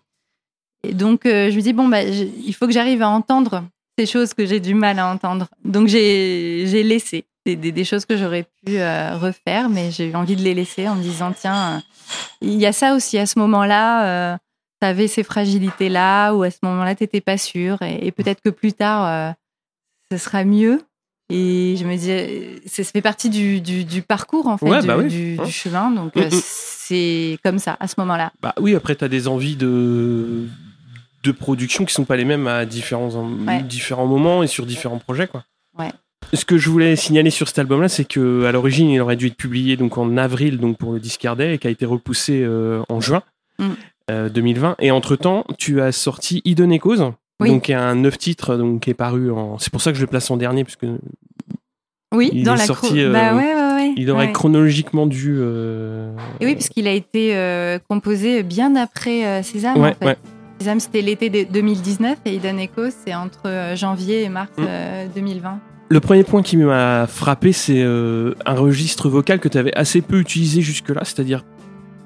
[0.83, 3.63] et donc, euh, je me dis, bon, bah, je- il faut que j'arrive à entendre
[3.97, 5.47] ces choses que j'ai du mal à entendre.
[5.63, 10.15] Donc, j'ai laissé des, des, des choses que j'aurais pu euh, refaire, mais j'ai eu
[10.15, 11.81] envie de les laisser en me disant, tiens,
[12.41, 14.37] il y a ça aussi à ce moment-là.
[14.81, 17.79] tu avais ces fragilités-là, ou à ce moment-là, tu n'étais pas sûr.
[17.83, 19.31] Et, et peut-être que plus tard, euh,
[20.11, 20.81] ce sera mieux.
[21.33, 24.87] Et je me dis, ça fait partie du, du, du parcours, en fait, Ouais, du,
[24.87, 25.07] bah oui.
[25.07, 25.45] du, Hein.
[25.45, 25.91] du chemin.
[25.91, 28.31] Donc, euh, c'est comme ça, à ce moment-là.
[28.41, 30.45] Bah oui, après, tu as des envies de,
[31.23, 33.09] de production qui sont pas les mêmes à différents,
[33.47, 33.63] Ouais.
[33.63, 35.27] différents moments et sur différents projets.
[35.27, 35.45] Quoi.
[35.79, 35.91] Ouais.
[36.33, 39.27] Ce que je voulais signaler sur cet album-là, c'est que à l'origine, il aurait dû
[39.27, 42.81] être publié donc en avril donc pour le Discardet et qui a été repoussé euh,
[42.89, 43.23] en juin
[43.59, 43.65] Mm.
[44.11, 44.75] euh, 2020.
[44.79, 47.49] Et entre-temps, tu as sorti Hidden Echoes, Oui.
[47.49, 49.59] donc qui est un neuf titres donc, qui est paru en...
[49.59, 50.97] C'est pour ça que je le place en dernier, parce que
[52.13, 53.93] Oui, Il dans est la sorti, euh, bah ouais, ouais, ouais.
[53.95, 55.35] il aurait chronologiquement dû...
[55.39, 59.77] euh, Et oui, puisqu'il a été euh, composé bien après Sésame.
[59.81, 60.17] En fait.
[60.59, 64.63] Sésame, c'était l'été de 2019 et Eden Echo, c'est entre janvier et mars Mm.
[64.67, 65.59] euh, 2020.
[65.89, 70.19] Le premier point qui m'a frappé, c'est un registre vocal que tu avais assez peu
[70.19, 71.43] utilisé jusque-là, c'est-à-dire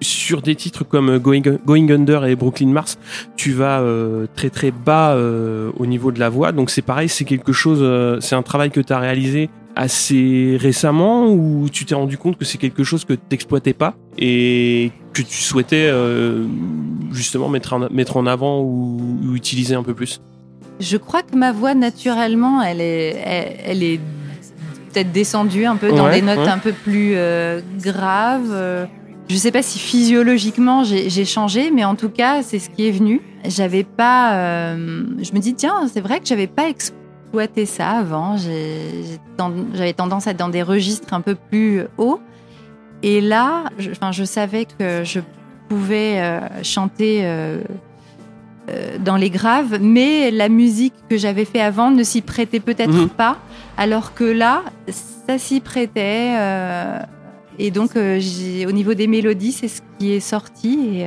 [0.01, 2.97] sur des titres comme Going, Going Under et Brooklyn Mars,
[3.37, 6.51] tu vas euh, très très bas euh, au niveau de la voix.
[6.51, 10.57] Donc c'est pareil, c'est quelque chose, euh, c'est un travail que tu as réalisé assez
[10.59, 15.21] récemment ou tu t'es rendu compte que c'est quelque chose que t'exploitais pas et que
[15.21, 16.45] tu souhaitais euh,
[17.11, 20.21] justement mettre en, mettre en avant ou, ou utiliser un peu plus?
[20.79, 23.99] Je crois que ma voix, naturellement, elle est, elle, elle est
[24.91, 26.47] peut-être descendue un peu dans Ouais, des notes ouais.
[26.49, 28.49] un peu plus euh, graves.
[28.51, 28.85] euh.
[29.29, 32.88] Je sais pas si physiologiquement j'ai j'ai changé, mais en tout cas, c'est ce qui
[32.88, 33.21] est venu.
[33.47, 34.35] J'avais pas.
[34.35, 37.01] euh, je me dis, tiens, c'est vrai que j'avais pas exploité
[37.65, 38.38] ça avant.
[38.38, 42.19] J'avais tendance à être dans des registres un peu plus hauts.
[43.03, 45.19] Et là, je, enfin, je savais que je
[45.69, 47.59] pouvais euh, chanter euh,
[48.69, 52.93] euh, dans les graves, mais la musique que j'avais fait avant ne s'y prêtait peut-être
[52.93, 53.09] Mhm.
[53.09, 53.38] pas,
[53.77, 54.63] alors que là,
[55.27, 56.33] ça s'y prêtait.
[57.59, 60.79] et donc, au niveau des mélodies, c'est ce qui est sorti.
[60.93, 61.01] Et,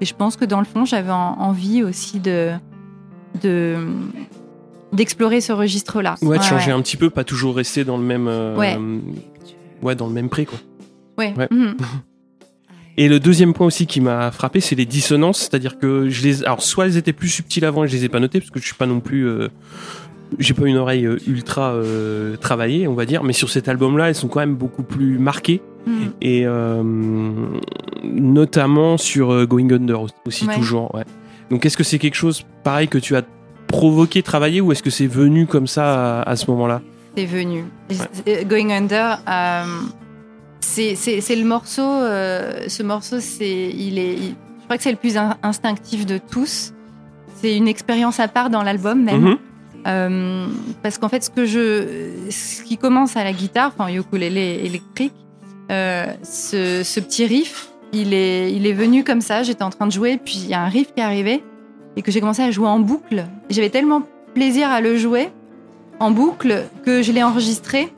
[0.00, 2.52] et je pense que dans le fond, j'avais en- envie aussi de
[3.42, 3.76] de
[4.94, 6.14] d'explorer ce registre-là.
[6.22, 8.78] Ouais, de changer un petit peu, pas toujours rester dans le même euh, Ouais.
[9.82, 10.58] ouais, dans le même prix quoi.
[11.18, 11.34] Ouais.
[11.50, 11.76] Mhm.
[12.96, 16.44] Et le deuxième point aussi qui m'a frappé, c'est les dissonances, c'est-à-dire que je les,
[16.44, 18.60] alors soit elles étaient plus subtiles avant et je les ai pas notées parce que
[18.60, 19.48] je suis pas non plus, euh,
[20.38, 24.10] j'ai pas une oreille euh, ultra euh, travaillée, on va dire, mais sur cet album-là,
[24.10, 26.12] elles sont quand même beaucoup plus marquées Mhm.
[26.22, 26.82] et euh,
[28.04, 30.54] notamment sur Going Under aussi Ouais.
[30.54, 30.94] toujours.
[30.94, 31.04] Ouais.
[31.50, 33.22] Donc est-ce que c'est quelque chose pareil que tu as
[33.78, 36.80] provoqué, travaillé ou est-ce que c'est venu comme ça à, à ce moment-là
[37.16, 37.64] C'est venu.
[38.28, 39.64] Euh, Going Under, euh,
[40.60, 41.82] c'est le morceau.
[41.82, 44.14] euh, ce morceau, c'est il est.
[44.14, 46.72] il- je crois que c'est le plus in- instinctif de tous.
[47.40, 49.20] C'est une expérience à part dans l'album même.
[49.22, 49.36] Mhm.
[49.86, 50.46] Euh,
[50.82, 55.12] parce qu'en fait, ce que je, ce qui commence à la guitare, enfin ukulélé électrique,
[55.68, 59.42] ce, ce petit riff, il est, il est venu comme ça.
[59.42, 61.44] J'étais en train de jouer, puis il y a un riff qui est arrivé
[61.96, 63.24] et que j'ai commencé à jouer en boucle.
[63.50, 64.02] J'avais tellement
[64.34, 65.30] plaisir à le jouer
[66.00, 67.92] en boucle que je l'ai enregistré.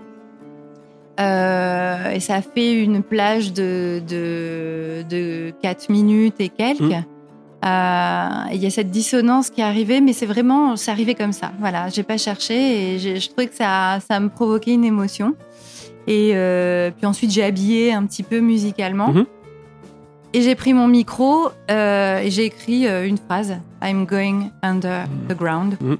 [1.19, 6.81] Euh, et ça a fait une plage de, de, de 4 minutes et quelques.
[6.83, 7.05] Mhm.
[7.65, 11.33] Euh, Il y a cette dissonance qui est arrivée, mais c'est vraiment, c'est arrivé comme
[11.33, 11.53] ça.
[11.59, 15.35] Voilà, j'ai pas cherché et je trouvais que ça, ça me provoquait une émotion.
[16.07, 19.09] Et euh, puis ensuite, j'ai habillé un petit peu musicalement.
[19.09, 19.27] Mhm.
[20.37, 25.05] Et j'ai pris mon micro euh, et j'ai écrit euh, une phrase I'm going under
[25.31, 25.79] the ground.
[25.81, 25.96] Mhm.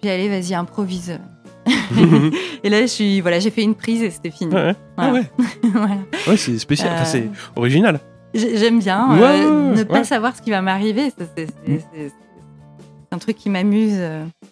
[0.00, 1.18] Puis allez, vas-y, improvise.
[2.64, 4.52] et là, je suis, voilà, j'ai fait une prise et c'était fini.
[4.52, 4.74] Ouais, ouais.
[4.96, 5.22] Ah ouais.
[5.62, 5.98] Voilà.
[6.26, 8.00] Ouais, c'est spécial, enfin, Euh, c'est original.
[8.34, 11.12] J'ai- J'aime bien Ouais, euh, ne pas savoir ce qui va m'arriver.
[11.16, 11.78] C'est c'est- Mm.
[11.94, 13.98] c'est- c'est un truc qui m'amuse.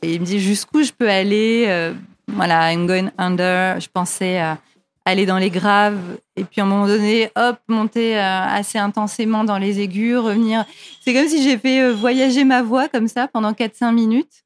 [0.03, 1.92] Et il me dit jusqu'où je peux aller.
[2.33, 3.81] voilà, I'm going under.
[3.81, 4.59] Je pensais à
[5.05, 5.99] aller dans les graves.
[6.37, 10.64] Et puis à un moment donné, hop, monter euh, assez intensément dans les aigus, revenir.
[11.05, 14.44] C'est comme si j'ai fait euh, voyager ma voix comme ça pendant 4-5 minutes.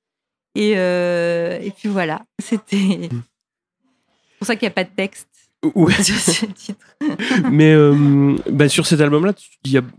[0.55, 2.77] Et, euh, et puis voilà, c'était.
[3.03, 3.09] C'est
[4.39, 5.29] pour ça qu'il n'y a pas de texte
[5.75, 5.93] Ouais.
[6.03, 6.87] sur ce titre.
[7.51, 9.33] Mais euh, bah, sur cet album-là,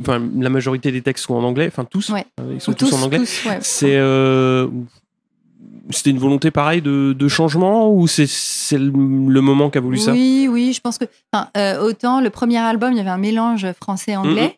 [0.05, 2.09] la majorité des textes sont en anglais, enfin tous.
[2.09, 2.25] Ouais.
[2.51, 3.19] Ils sont tous, en anglais.
[3.19, 3.59] ouais.
[3.61, 4.67] C'est euh,
[5.89, 9.97] c'était une volonté pareille de, de changement ou c'est c'est le, le moment qu'a voulu
[9.97, 10.11] ça?
[10.11, 11.05] Oui, oui, je pense que.
[11.33, 14.57] enfin, euh, autant le premier album, il y avait un mélange français-anglais.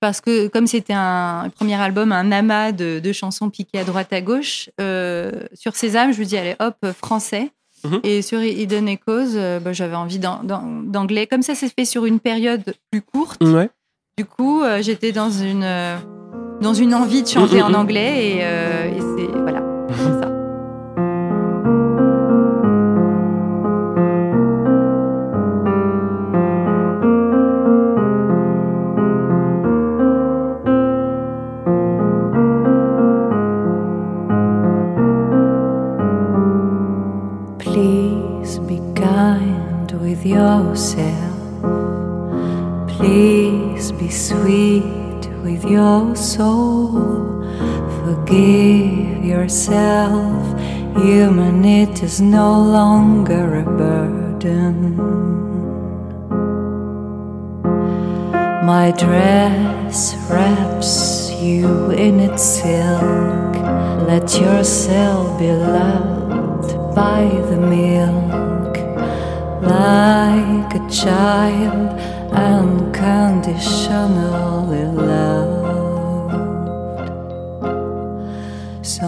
[0.00, 4.12] Parce que, comme c'était un premier album, un amas de, de chansons piquées à droite
[4.12, 7.52] à gauche, euh, sur Sésame, je me dis, allez, hop, français.
[7.84, 8.00] Mhm.
[8.02, 11.28] Et sur Hidden Echoes, euh, bah, j'avais envie d'an- d'an- d'anglais.
[11.28, 13.70] Comme ça s'est fait sur une période plus courte, Ouais.
[14.18, 15.96] du coup, euh, j'étais dans une, euh,
[16.60, 18.26] dans une envie de chanter en anglais.
[18.26, 19.38] Et, et c'est.
[19.40, 19.62] Voilà,
[40.22, 41.38] with yourself.
[42.88, 47.42] Please be sweet with your soul.
[48.04, 50.60] Forgive yourself.
[50.96, 54.96] Humanity is no longer a burden.
[58.64, 63.54] My dress wraps you in its silk.
[64.06, 68.61] Let yourself be loved by the milk.
[69.62, 71.94] Like a child,
[72.32, 75.60] unconditionally loved.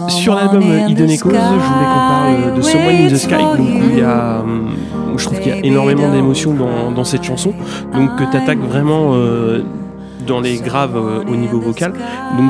[0.07, 3.35] Sur l'album Hidden Echoes, je voulais qu'on parle de Someone in the Sky.
[3.35, 4.41] Donc, il y a,
[5.17, 7.51] je trouve qu'il y a énormément d'émotions dans, dans cette chanson.
[7.93, 9.61] Donc, que tu attaques vraiment euh,
[10.25, 11.91] dans les graves euh, au niveau vocal.
[12.37, 12.49] Donc,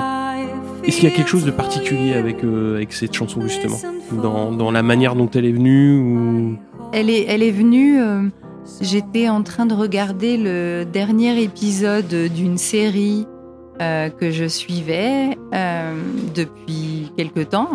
[0.84, 3.78] est-ce qu'il y a quelque chose de particulier avec, euh, avec cette chanson, justement
[4.12, 6.58] dans, dans la manière dont elle est venue ou...
[6.96, 8.02] elle est, elle est venue.
[8.02, 8.24] euh,
[8.82, 13.28] J'étais en train de regarder le dernier épisode d'une série
[13.80, 15.94] euh, que je suivais euh,
[16.34, 17.70] depuis quelque temps.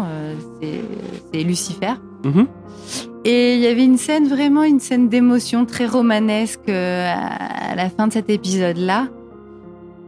[0.60, 1.92] c'est- Lucifer.
[2.24, 2.46] Mhm.
[3.24, 8.08] Et il y avait une scène, vraiment une scène d'émotion très romanesque à la fin
[8.08, 9.08] de cet épisode-là.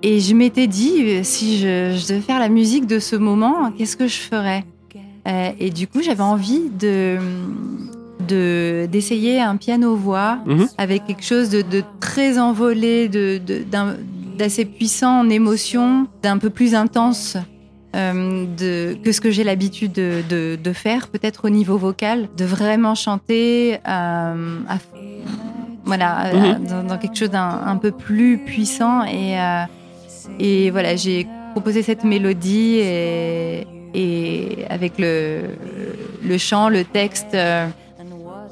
[0.03, 3.97] Et je m'étais dit, si je, je devais faire la musique de ce moment, qu'est-ce
[3.97, 4.65] que je ferais?
[5.29, 7.19] Euh, Et du coup, j'avais envie de
[8.33, 10.67] de- d'essayer un piano-voix Mhm.
[10.79, 13.41] avec quelque chose de, de très envolé, de-
[14.39, 17.37] d'assez puissant en émotion, d'un peu plus intense
[17.95, 22.19] euh, de, que ce que j'ai l'habitude de, de- de faire, peut-être au niveau vocal,
[22.39, 24.79] de vraiment chanter euh, à-
[25.85, 26.67] voilà, à- Mhm.
[26.71, 29.05] dans, dans quelque chose d'un un peu plus puissant.
[29.05, 29.65] Et, euh,
[30.39, 35.41] et voilà, j'ai proposé cette mélodie et, et avec le,
[36.31, 37.35] le chant, le texte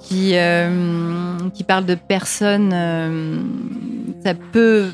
[0.02, 3.36] qui, euh, qui parle de personnes, euh,
[4.24, 4.88] ça peut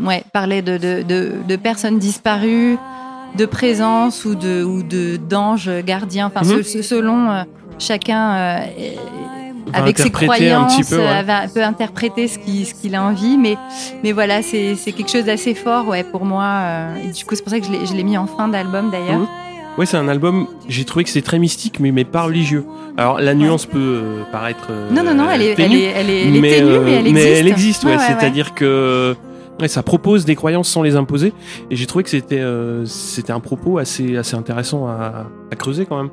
[0.00, 2.76] ouais, parler de, de, de, de personnes disparues,
[3.36, 6.26] de présence ou de ou de d'anges gardiens.
[6.34, 6.62] Enfin, Mhm.
[6.62, 7.42] ce- ce- selon euh,
[7.78, 8.60] chacun
[9.72, 11.22] avec ses croyances, petit peu, ouais.
[11.24, 13.36] va- peut interpréter ce qu'il ce qu'il a envie.
[13.36, 13.56] Mais
[14.04, 16.62] mais voilà, c'est c'est quelque chose d'assez fort, ouais, pour moi.
[17.02, 18.90] et du coup, c'est pour ça que je l'ai je l'ai mis en fin d'album
[18.90, 19.18] d'ailleurs.
[19.20, 19.26] Mhm.
[19.76, 22.64] Ouais, c'est un album, j'ai trouvé que c'est très mystique, mais, mais pas religieux.
[22.96, 24.68] Alors, la nuance peut euh, paraître.
[24.70, 26.68] euh, Non, non, non, elle est, elle ténue, est, elle est, elle est mais, ténue,
[26.70, 27.40] euh, mais elle existe.
[27.40, 27.90] elle existe, ouais.
[27.90, 28.16] Ouais, ouais, ouais.
[28.20, 29.16] C'est-à-dire que
[29.60, 31.32] ouais, ça propose des croyances sans les imposer.
[31.70, 35.86] Et j'ai trouvé que c'était euh, c'était un propos assez, assez intéressant à, à creuser
[35.86, 36.10] quand même.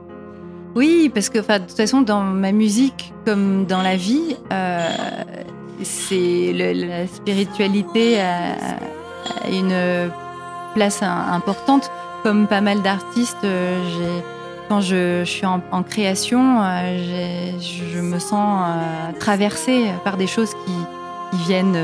[0.74, 4.90] Oui, parce que de toute façon, dans ma musique comme dans la vie, euh,
[5.84, 8.54] c'est la spiritualité a,
[9.46, 10.10] a une
[10.74, 11.92] place importante.
[12.24, 14.20] Comme pas mal d'artistes, euh,
[14.70, 20.28] quand je, je suis en, en création, euh, je me sens euh, traversée par des
[20.28, 20.72] choses qui,
[21.38, 21.78] qui viennent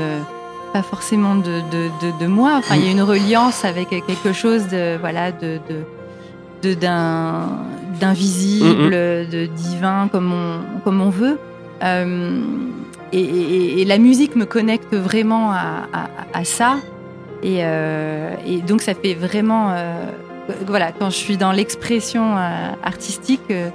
[0.72, 2.52] pas forcément de, de, de, de moi.
[2.58, 5.58] Enfin, il y a une reliance avec quelque chose de voilà de,
[8.00, 8.90] d'invisible,
[9.30, 11.38] de divin, comme on, comme on veut.
[11.82, 12.40] Euh,
[13.12, 16.76] et, et- et la musique me connecte vraiment à, à- à ça.
[17.42, 19.70] Et, euh, et donc, ça fait vraiment.
[19.72, 19.94] euh,
[20.66, 23.70] voilà, quand je suis dans l'expression euh, artistique, euh,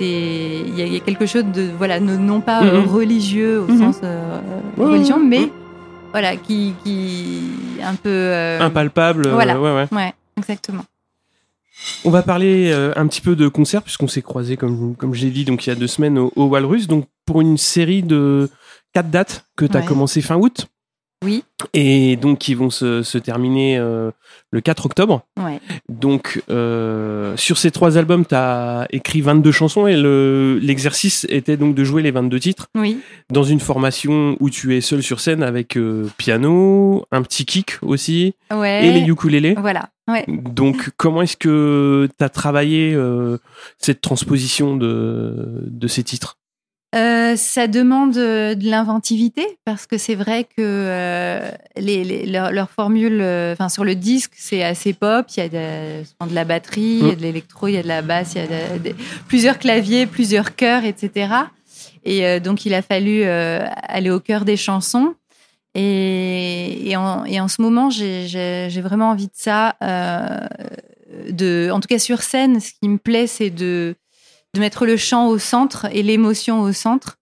[0.00, 1.68] il y, a- il y a quelque chose de.
[1.78, 2.86] Voilà, non, pas Mhm.
[2.88, 3.78] religieux au Mhm.
[3.78, 4.40] sens euh,
[4.76, 5.50] religion, mais
[6.10, 6.74] voilà, qui.
[6.84, 7.40] qui
[7.82, 8.08] un peu.
[8.10, 9.28] euh, Impalpable.
[9.28, 9.60] voilà.
[9.60, 9.86] ouais, ouais.
[9.92, 10.84] Ouais, exactement.
[12.04, 15.24] On va parler euh, un petit peu de concerts, puisqu'on s'est croisés, comme, comme je
[15.24, 18.02] l'ai dit, donc il y a deux semaines au, au Walrus, donc pour une série
[18.04, 18.48] de
[18.92, 19.86] quatre dates que tu as Ouais.
[19.86, 20.66] commencé fin août.
[21.22, 21.44] Oui.
[21.74, 24.10] Et donc qui vont se, se terminer euh,
[24.50, 25.22] le 4 octobre.
[25.42, 25.60] Ouais.
[25.88, 31.56] Donc, euh, sur ces trois albums, tu as écrit 22 chansons et le- l'exercice était
[31.56, 32.98] donc de jouer les 22 titres Oui.
[33.30, 37.76] dans une formation où tu es seul sur scène avec euh, piano, un petit kick
[37.82, 38.86] aussi Ouais.
[38.86, 39.54] et les ukulélés.
[39.56, 39.88] Voilà.
[40.08, 40.24] Ouais.
[40.28, 42.98] Donc, comment est-ce que tu as travaillé
[43.78, 46.38] cette transposition de, de ces titres?
[46.94, 52.52] Euh, ça demande euh, de l'inventivité parce que c'est vrai que euh, les, les- leur,
[52.52, 55.24] leur formule, euh, enfin sur le disque, c'est assez pop.
[55.34, 57.88] Il y a de, la batterie, il y a de l'électro, il y a de
[57.88, 58.94] la basse, il y a de-
[59.26, 61.32] plusieurs claviers, plusieurs chœurs, etc.
[62.04, 65.14] Et donc il a fallu aller au cœur des chansons.
[65.74, 69.76] Et, et, en, et en ce moment, j'ai- vraiment envie de ça.
[71.30, 73.94] de, en tout cas sur scène, ce qui me plaît, c'est de
[74.54, 77.16] de mettre le chant au centre et l'émotion au centre.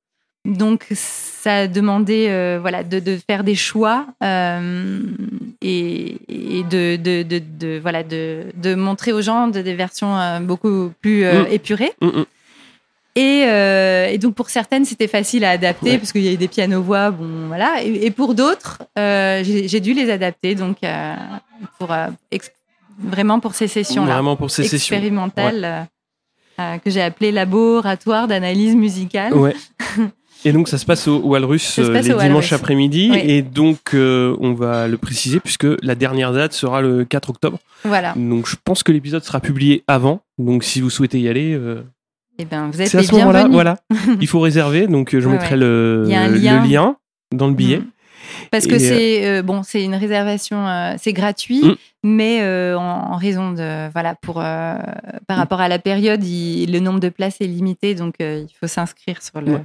[0.47, 5.01] Donc, ça a demandé euh, voilà, de, de faire des choix euh,
[5.61, 10.41] et, et de, de, de, de- voilà, de, montrer aux gens de- des versions euh,
[10.41, 11.47] beaucoup plus euh, Mm.
[11.53, 11.93] épurées.
[12.01, 12.25] Mm, mm.
[13.17, 13.41] Et,
[14.15, 15.99] et donc, pour certaines, c'était facile à adapter Ouais.
[15.99, 17.11] parce qu'il y a eu des pianos-voix.
[17.11, 17.83] Bon, voilà.
[17.83, 20.79] Et, et pour d'autres, j'ai dû les adapter donc,
[21.79, 21.93] pour,
[22.99, 24.95] vraiment pour ces sessions-là Vraiment pour ces sessions.
[24.97, 25.83] expérimentale euh,
[26.85, 29.35] que j'ai appelé laboratoire d'analyse musicale.
[29.35, 29.55] Ouais.
[30.45, 33.21] Et donc ça se passe au Walrus euh, les au dimanches après-midi Oui.
[33.23, 37.59] et donc euh, on va le préciser puisque la dernière date sera le 4 octobre.
[37.85, 38.15] Voilà.
[38.17, 40.23] Donc je pense que l'épisode sera publié avant.
[40.39, 41.83] Donc si vous souhaitez y aller, euh,
[42.39, 43.49] Et ben, vous êtes c'est à ce moment-là.
[43.51, 43.77] Voilà,
[44.21, 44.87] il faut réserver.
[44.87, 45.61] Donc euh, je Ouais, mettrai ouais.
[45.61, 46.05] le,
[46.67, 46.97] lien
[47.35, 47.79] dans le billet.
[47.79, 47.91] Mm.
[48.51, 51.75] Parce que Et, c'est euh, bon, c'est une réservation, euh, c'est gratuit, Mm.
[52.05, 54.77] mais euh, en, en raison de voilà pour euh,
[55.27, 55.41] par Mm.
[55.41, 58.67] rapport à la période, il- le nombre de places est limité, donc euh, il faut
[58.67, 59.53] s'inscrire sur le.
[59.53, 59.65] Ouais.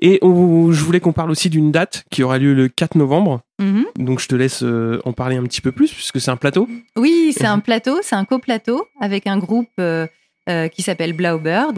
[0.00, 3.40] Et on- je voulais qu'on parle aussi d'une date qui aura lieu le 4 novembre.
[3.60, 3.84] Mhm.
[3.96, 6.68] Donc je te laisse euh, en parler un petit peu plus puisque c'est un plateau.
[6.96, 10.06] Oui, c'est un plateau, c'est un coplateau avec un groupe euh,
[10.48, 11.76] euh, qui s'appelle Blaubird.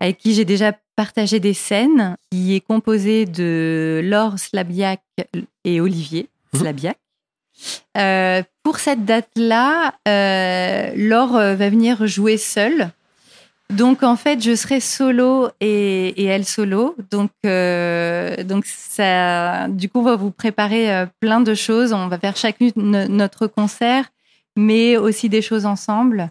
[0.00, 5.00] Avec qui j'ai déjà partagé des scènes, qui est composé de Laure Slabiak
[5.64, 6.28] et Olivier.
[6.54, 6.96] Slabiak.
[7.96, 12.90] Euh, pour cette date-là, euh, Laure euh, va venir jouer seule.
[13.68, 16.96] Donc en fait, je serai solo et, et elle solo.
[17.10, 21.92] Donc euh, donc ça, du coup, on va vous préparer euh, plein de choses.
[21.92, 24.06] On va faire chacune no- notre concert,
[24.56, 26.30] mais aussi des choses ensemble.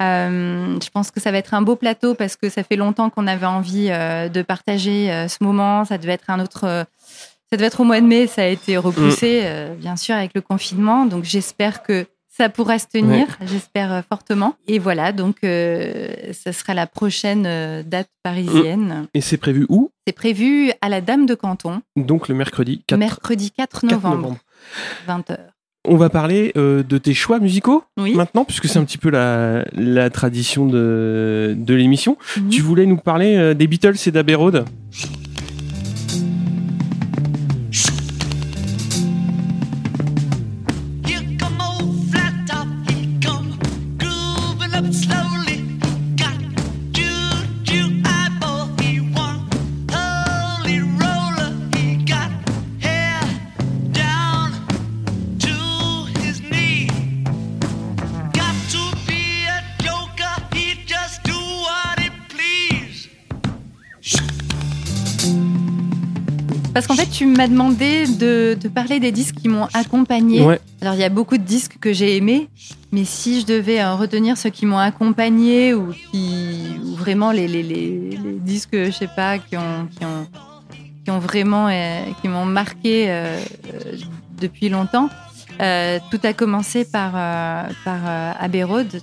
[0.00, 3.10] Euh, je pense que ça va être un beau plateau parce que ça fait longtemps
[3.10, 5.84] qu'on avait envie euh, de partager euh, ce moment.
[5.84, 6.60] Ça devait être un autre.
[6.60, 8.26] ça devait être au mois de mai.
[8.26, 11.04] Ça a été repoussé, euh, bien sûr, avec le confinement.
[11.04, 13.26] Donc j'espère que ça pourra se tenir.
[13.44, 14.54] J'espère fortement.
[14.66, 19.08] Et voilà, donc ça sera la prochaine date parisienne.
[19.12, 19.90] Et c'est prévu où?
[20.06, 24.36] C'est prévu à la Dame de Canton, Donc le mercredi 4, mercredi 4 4 novembre,
[25.06, 25.36] 20h.
[25.92, 28.14] On va parler euh, de tes choix musicaux Oui.
[28.14, 32.16] maintenant, puisque c'est un petit peu la, la tradition de, de l'émission.
[32.36, 32.48] Mhm.
[32.48, 34.64] Tu voulais nous parler euh, des Beatles et d'Abbey Road?
[66.72, 70.42] Parce qu'en fait, tu m'as demandé de, de parler des disques qui m'ont accompagné.
[70.44, 70.60] Ouais.
[70.80, 72.48] Alors, il y a beaucoup de disques que j'ai aimés,
[72.92, 77.48] mais si je devais euh, retenir ceux qui m'ont accompagné ou qui ou vraiment les,
[77.48, 80.26] les, les, les disques, je sais pas, qui ont, qui ont,
[81.04, 83.36] qui ont vraiment euh, qui m'ont marqué euh,
[83.74, 83.96] euh,
[84.40, 85.08] depuis longtemps,
[85.58, 87.12] tout a commencé par,
[87.84, 88.00] par
[88.40, 89.02] Abbey Road,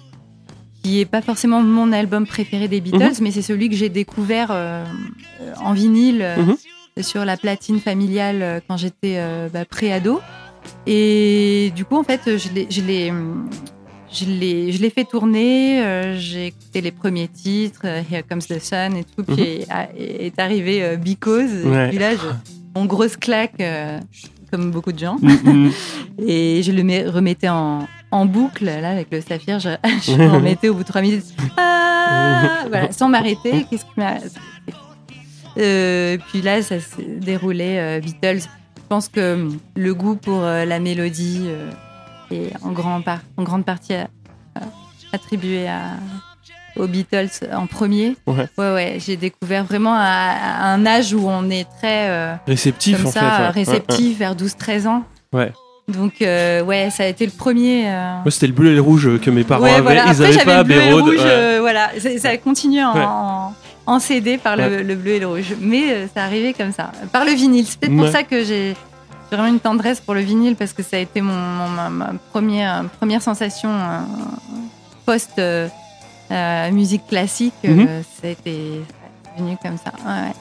[0.81, 4.49] qui est pas forcément mon album préféré des Beatles, mais c'est celui que j'ai découvert
[5.57, 6.25] en vinyle.
[6.37, 6.55] Mhm.
[7.01, 10.19] Sur la platine familiale euh, quand j'étais euh, bah, pré-ado.
[10.85, 13.49] Et du coup, en fait, je l'ai, je l'ai, hum,
[14.11, 15.81] je l'ai, je l'ai fait tourner.
[15.83, 19.67] euh, j'ai écouté les premiers titres, euh, Here Comes the Sun et tout, puis est,
[19.71, 21.65] a- est arrivé euh, Because.
[21.65, 21.85] Ouais.
[21.85, 22.27] Et puis là, je,
[22.75, 23.61] mon grosse claque,
[24.51, 25.17] comme beaucoup de gens.
[25.21, 25.71] Mhm.
[26.27, 29.59] Et je le remettais en, en boucle, là, avec le saphir.
[29.59, 29.69] Je,
[30.01, 31.25] je remettais au bout de trois minutes.
[31.57, 33.65] Ah voilà, sans m'arrêter.
[33.69, 34.15] Qu'est-ce qui m'a.
[35.57, 38.39] Euh, puis là, ça s'est déroulé euh, Beatles.
[38.41, 41.69] Je pense que hum, le goût pour euh, la mélodie euh,
[42.31, 43.93] est en, grand par- en grande partie
[45.13, 45.81] attribué à,
[46.75, 48.15] aux Beatles en premier.
[48.27, 48.47] Ouais.
[48.57, 52.37] ouais, ouais, J'ai découvert vraiment à, à un âge où on est très.
[52.47, 53.43] Réceptif, comme en ça, fait.
[53.43, 53.49] ouais.
[53.49, 55.03] Réceptif, vers 12-13 ans.
[55.33, 55.51] Ouais.
[55.87, 57.87] Donc, euh, ouais, ça a été le premier.
[57.89, 59.81] euh, Moi, c'était le bleu et le rouge que mes parents ouais, avaient.
[59.81, 60.03] voilà.
[60.07, 61.15] Ils Après, avaient pas le bleu et le rouge.
[61.15, 61.21] ouais.
[61.23, 63.03] euh, voilà, ça a continué en, Ouais.
[63.05, 63.53] en,
[63.87, 64.83] en CD par le, Ouais.
[64.83, 65.55] le bleu et le rouge.
[65.59, 66.91] Mais euh, ça arrivait comme ça.
[67.11, 67.65] Par le vinyle.
[67.65, 68.03] C'est peut-être Ouais.
[68.03, 68.75] pour ça que j'ai
[69.31, 72.11] vraiment une tendresse pour le vinyle parce que ça a été mon, mon- ma, ma
[72.31, 73.99] première, première sensation euh,
[75.05, 75.67] post euh,
[76.71, 77.53] musique classique.
[77.63, 77.87] Mhm.
[78.21, 78.81] ça a été
[79.37, 79.91] venu comme ça.
[80.05, 80.31] Ouais.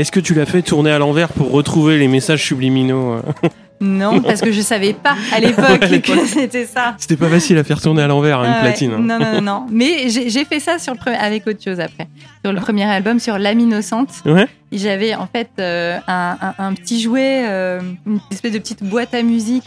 [0.00, 3.16] Est-ce que tu l'as fait tourner à l'envers pour retrouver les messages subliminaux
[3.80, 6.94] Non, parce que je savais pas à l'époque que c'était ça.
[6.98, 8.68] C'était pas facile à faire tourner à l'envers, hein, une Ah ouais.
[8.70, 8.92] platine.
[8.92, 8.98] hein.
[9.00, 9.66] Non, non, non, non.
[9.70, 12.08] Mais j'ai fait ça sur le premier, avec autre chose après.
[12.44, 14.10] Sur le premier album, sur L'âme innocente.
[14.24, 14.46] Ouais.
[14.72, 19.14] J'avais en fait euh, un, un- un petit jouet, euh, une espèce de petite boîte
[19.14, 19.64] à musique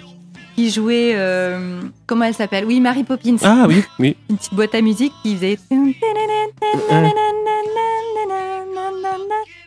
[0.56, 1.14] qui jouait.
[1.16, 2.66] euh, comment elle s'appelle?
[2.66, 3.38] Oui, Mary Poppins.
[3.44, 4.16] Ah oui, oui.
[4.30, 5.58] Une petite boîte à musique qui faisait.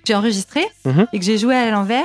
[0.07, 1.07] J'ai enregistré Mhm.
[1.13, 2.05] et que j'ai joué à l'envers.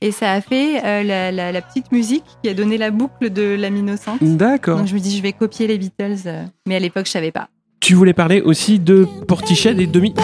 [0.00, 3.30] Et ça a fait euh, la, la- la petite musique qui a donné la boucle
[3.30, 4.22] de l'âme innocente.
[4.22, 4.78] D'accord.
[4.78, 6.22] Donc je me dis, je vais copier les Beatles.
[6.26, 7.48] euh, mais à l'époque, je savais pas.
[7.80, 10.14] Tu voulais parler aussi de Portiched et Demi.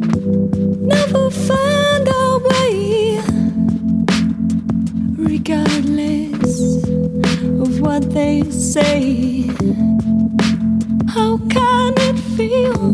[0.00, 3.18] Never find our way,
[5.16, 6.84] regardless
[7.98, 9.46] what they say.
[11.14, 12.92] How can it feel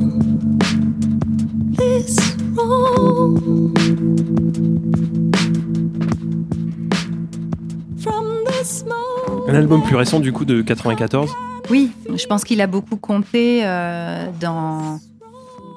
[1.76, 2.18] this
[2.54, 3.74] wrong?
[7.98, 9.48] From the smoke.
[9.48, 11.30] Un album plus récent du coup de 94.
[11.70, 15.00] Oui, je pense qu'il a beaucoup compté euh, dans,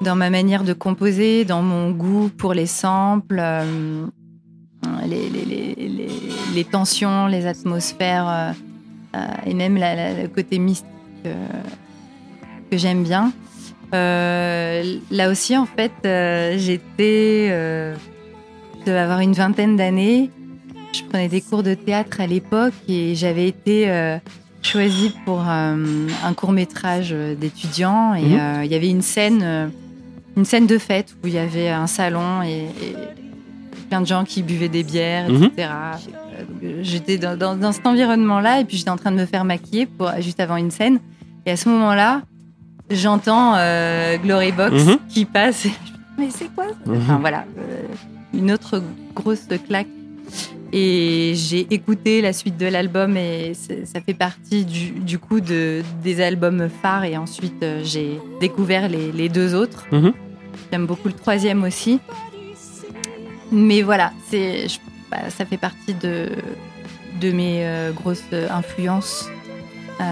[0.01, 4.05] dans ma manière de composer, dans mon goût pour les samples, euh,
[5.05, 6.09] les, les, les, les,
[6.55, 8.66] les tensions, les atmosphères euh, euh,
[9.45, 10.88] et même la- la- le côté mystique
[11.26, 11.34] euh,
[12.72, 13.32] que j'aime bien.
[13.93, 17.47] Euh, là aussi, en fait, euh, j'étais.
[17.51, 17.95] Euh,
[18.82, 20.30] je devais avoir une vingtaine d'années.
[20.93, 24.18] je prenais des cours de théâtre à l'époque et j'avais été euh,
[24.63, 25.76] choisie pour euh,
[26.24, 28.39] un court métrage d'étudiants et Mhm.
[28.39, 29.68] euh, il y avait une scène, euh,
[30.38, 32.95] une scène de fête où il y avait un salon et, et
[33.88, 35.44] plein de gens qui buvaient des bières, Mhm.
[35.46, 35.54] etc.
[35.58, 39.26] Euh, euh, J'étais dans, dans- dans cet environnement-là et puis j'étais en train de me
[39.26, 41.00] faire maquiller pour juste avant une scène
[41.46, 42.22] et à ce moment-là,
[42.92, 44.98] j'entends euh, Glory Box Mhm.
[45.10, 45.66] qui passe.
[45.66, 46.98] Et je me dis, mais c'est quoi ça Mhm.
[46.98, 47.82] Enfin voilà, euh,
[48.34, 48.82] une autre
[49.16, 49.88] grosse claque.
[50.74, 55.82] Et j'ai écouté la suite de l'album et ça fait partie du, du coup de,
[56.04, 57.06] des albums phares.
[57.06, 59.86] Et ensuite, j'ai découvert les, les deux autres.
[60.70, 62.02] J'aime beaucoup le troisième aussi.
[63.52, 64.68] Mais voilà, c'est,
[65.12, 66.30] bah, ça fait partie de,
[67.22, 69.30] de mes euh, grosses influences.
[70.02, 70.04] Euh,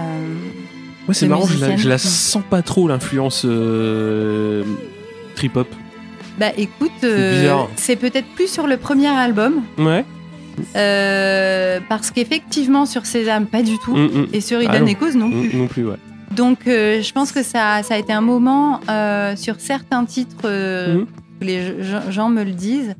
[1.08, 4.64] Ouais, c'est marrant, je la, je la sens pas trop l'influence euh,
[5.36, 5.68] trip hop.
[6.36, 9.62] bah écoute, euh, c'est peut-être plus sur le premier album.
[9.78, 10.04] Ouais.
[10.74, 13.94] Euh, parce qu'effectivement, sur Sésame, pas du tout.
[13.94, 14.26] Mm, mm.
[14.32, 14.86] Et sur Ah Eden non.
[14.88, 15.96] Echoes, non Mm, non plus, ouais.
[16.34, 20.34] Donc, euh, je pense que ça, ça a été un moment euh, sur certains titres,
[20.46, 21.04] euh,
[21.40, 21.72] les
[22.10, 22.94] gens me le disent.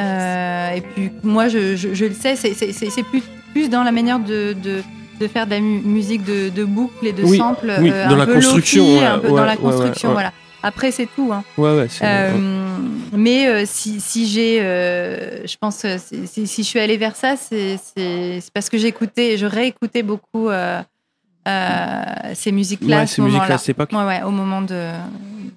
[0.00, 3.22] Euh, et puis, moi, je, je- je le sais, c'est- plus,
[3.52, 4.82] plus dans la manière de, de,
[5.20, 7.72] de faire de la mu- musique de, de boucles et de Oui, samples.
[7.80, 10.08] oui, euh, dans un la peu construction, lo-fi, ouais, un peu ouais, dans la construction,
[10.08, 10.14] ouais.
[10.14, 10.32] voilà.
[10.62, 11.30] Après, c'est tout.
[11.32, 11.42] Hein.
[11.58, 11.86] Ouais, ouais.
[11.90, 12.30] c'est- Euh.
[13.14, 15.84] Mais euh, si, si j'ai, euh, je pense,
[16.24, 17.76] si, je suis allée vers ça, c'est
[18.54, 20.48] parce que j'écoutais, je réécoutais beaucoup
[21.46, 23.90] ces musiques-là Ouais, à ces ce musiques-là cette époque.
[23.92, 24.90] Ouais, ouais, au moment de,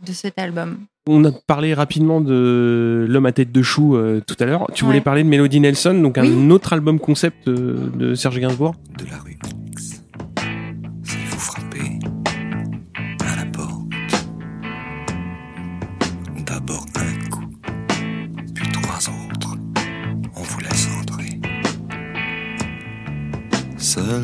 [0.05, 0.77] de cet album.
[1.07, 4.67] On a parlé rapidement de L'homme à tête de chou euh, tout à l'heure.
[4.73, 5.03] Tu voulais Ouais.
[5.03, 6.51] parler de Melody Nelson, donc un Oui.
[6.51, 8.73] autre album concept euh, de Serge Gainsbourg.
[8.97, 9.37] de la rue
[9.71, 10.01] X.
[11.03, 11.99] Si vous frappez
[13.23, 13.83] à la porte,
[16.47, 17.45] d'abord un coup,
[18.55, 19.55] puis trois autres,
[20.35, 21.39] on vous laisse entrer.
[23.77, 24.23] Seul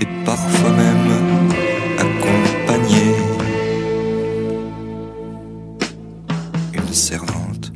[0.00, 1.50] et parfois même
[1.98, 3.14] accompagné.
[6.72, 7.72] Une servante,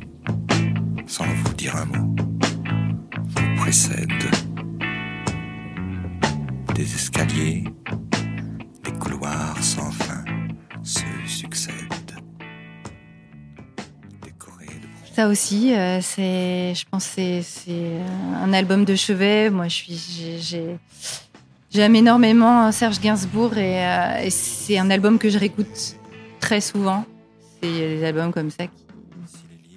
[1.07, 2.15] sans vous dire un mot,
[3.27, 4.09] vous précède
[6.75, 7.63] des escaliers,
[8.83, 10.23] des couloirs sans fin
[10.83, 11.73] se succèdent.
[15.15, 17.99] Ça aussi, euh, c'est, je pense, c'est c'est
[18.41, 19.51] un album de chevet.
[19.51, 20.77] Moi, je suis, j'ai- j'ai,
[21.73, 25.95] j'aime énormément Serge Gainsbourg et, euh, et c'est un album que je réécoute
[26.39, 27.05] très souvent.
[27.61, 28.65] C'est des albums comme ça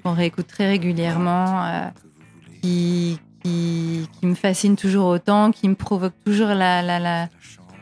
[0.03, 1.81] qu'on réécoute très régulièrement, euh,
[2.63, 7.29] qui, qui, qui me fascinent toujours autant, qui me provoquent toujours la, la, la,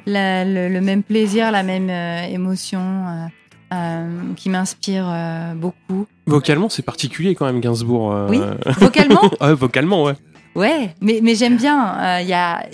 [0.07, 3.27] la- le, le même plaisir, la même euh, émotion, euh,
[3.75, 6.07] euh, qui m'inspire euh, beaucoup.
[6.27, 8.13] Vocalement, c'est particulier quand même, Gainsbourg.
[8.13, 8.41] euh, Oui.
[8.79, 10.15] Vocalement ouais, vocalement, ouais.
[10.55, 11.99] Ouais, mais, mais j'aime bien.
[11.99, 12.65] euh, Il y a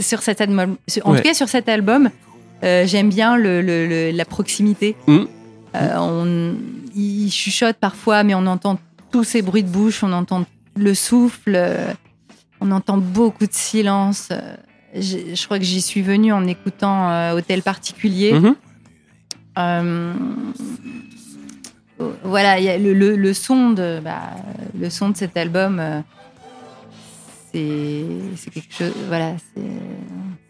[0.00, 1.16] sur cet album, en Ouais.
[1.18, 2.10] tout cas sur cet album,
[2.64, 4.96] euh, j'aime bien le, le- le- la proximité.
[5.06, 5.18] Mm.
[5.74, 6.54] Euh, on,
[6.94, 8.78] il chuchote parfois, mais on entend
[9.10, 10.44] tous ces bruits de bouche, on entend
[10.76, 11.92] le souffle, euh,
[12.60, 14.28] on entend beaucoup de silence.
[14.94, 18.32] Je crois que j'y suis venue en écoutant euh, Hôtel particulier.
[18.34, 18.54] Mhm.
[22.24, 24.20] Voilà, il y a le, le- le son de bah,
[24.78, 25.78] le son de cet album,
[27.52, 28.92] c'est quelque chose.
[29.08, 29.34] Voilà,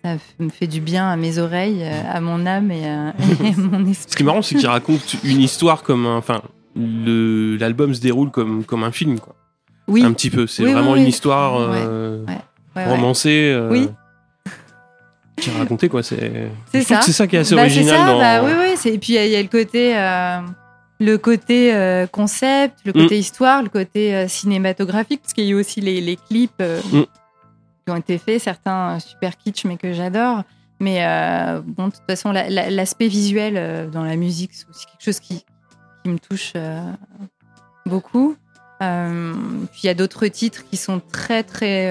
[0.04, 3.08] ça me fait du bien à mes oreilles, à mon âme et à,
[3.44, 4.10] et à mon esprit.
[4.12, 6.16] Ce qui est marrant, c'est qu'il raconte une histoire comme un.
[6.16, 6.42] Enfin,
[6.76, 9.34] l'album se déroule comme, comme un film, quoi.
[9.88, 10.46] Oui, Un petit peu.
[10.46, 11.00] C'est Oui, vraiment oui.
[11.00, 12.34] une histoire euh, Ouais,
[12.76, 12.86] ouais.
[12.86, 13.50] romancée.
[13.52, 13.88] euh, Oui.
[15.36, 16.02] Qui est racontée, quoi.
[16.04, 16.20] C'est
[16.82, 17.00] ça.
[17.02, 18.18] C'est ça qui est assez Bah, original ça, dans.
[18.18, 18.90] bah, oui, oui.
[18.92, 20.38] Et puis il y, a- il y a le côté, euh,
[21.04, 25.56] le côté euh, concept, le côté histoire, le côté euh, cinématographique, parce qu'il y a
[25.56, 27.02] aussi les, les clips euh, Mm.
[27.84, 30.42] qui ont été faits, certains super kitsch, mais que j'adore.
[30.80, 30.98] Mais
[31.64, 35.20] bon, de toute façon, la- la- l'aspect visuel dans la musique, c'est aussi quelque chose
[35.20, 35.44] qui,
[36.02, 36.54] qui me touche
[37.86, 38.36] beaucoup.
[38.80, 41.86] Puis il y a d'autres titres qui sont très, très.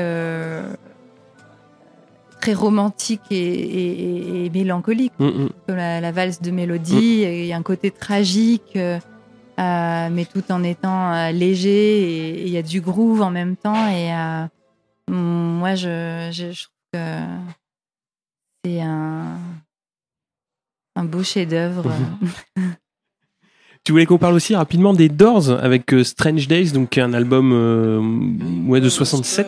[2.42, 5.50] Euh, très romantiques et, et- et- et mélancoliques Mm, mm.
[5.68, 7.22] comme la, la valse de mélodie.
[7.24, 9.00] et Il y a un côté tragique, euh,
[9.60, 12.02] euh, mais tout en étant euh, léger.
[12.42, 13.88] Et il y a du groove en même temps.
[13.89, 14.46] Et euh,
[15.08, 17.00] mm, moi, je, je, je trouve que
[18.66, 19.38] c'est un,
[20.96, 21.92] un beau chef-d'œuvre.
[23.84, 27.52] Tu voulais qu'on parle aussi rapidement des Doors avec euh, Strange Days, donc un album
[27.54, 28.00] euh,
[28.68, 29.48] ouais, de 67.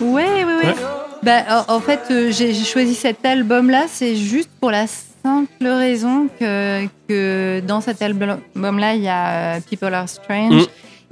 [0.00, 0.66] Ouais, ouais, ouais.
[0.66, 0.74] Ouais.
[1.22, 6.28] Bah, en en fait, euh, j'ai choisi cet album-là, c'est juste pour la simple raison
[6.38, 10.54] que, que dans cet album-là, il y a euh, People Are Strange.
[10.54, 10.66] Mm.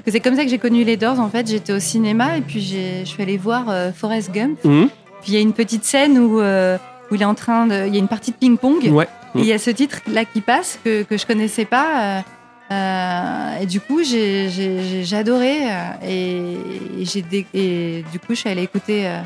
[0.06, 1.20] Et c'est comme ça que j'ai connu les Doors.
[1.20, 4.58] En fait, j'étais au cinéma et puis je suis allée voir euh, Forrest Gump.
[4.64, 4.88] Mhm.
[5.20, 6.78] Puis il y a une petite scène où, euh,
[7.10, 7.86] où il est en train de.
[7.86, 8.88] Il y a une partie de ping-pong.
[8.90, 9.08] Ouais.
[9.34, 12.24] Et il y a ce titre-là qui passe que, que je connaissais pas.
[12.70, 15.70] Euh, et du coup, j'ai adoré.
[15.70, 19.20] euh, et, et dé- et du coup, je suis allée écouter euh,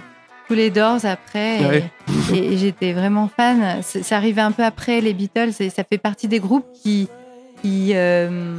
[0.49, 1.61] tous les Doors après.
[1.61, 1.91] Et, Ouais.
[2.35, 3.81] et- et j'étais vraiment fan.
[3.83, 5.53] C'est arrivé un peu après les Beatles.
[5.61, 7.09] Et ça fait partie des groupes qui,
[7.63, 8.55] qui, euh,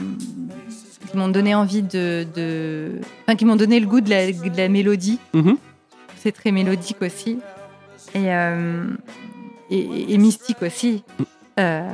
[1.09, 2.25] qui m'ont donné envie de.
[2.35, 5.19] de- Enfin, qui m'ont donné le goût de la, de la mélodie.
[5.33, 5.57] Mhm.
[6.17, 7.39] C'est très mélodique aussi.
[8.15, 8.29] Et,
[9.71, 11.03] et, mystique aussi.
[11.59, 11.89] Euh,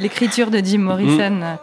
[0.00, 1.40] L'écriture de Jim Morrison.
[1.42, 1.54] euh,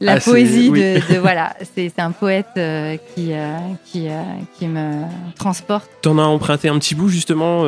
[0.00, 0.80] La Ah, poésie oui.
[0.80, 4.22] de, de- voilà, c'est un poète euh, qui euh, qui euh,
[4.58, 5.02] qui me
[5.36, 5.88] transporte.
[6.02, 7.64] T'en as emprunté un petit bout justement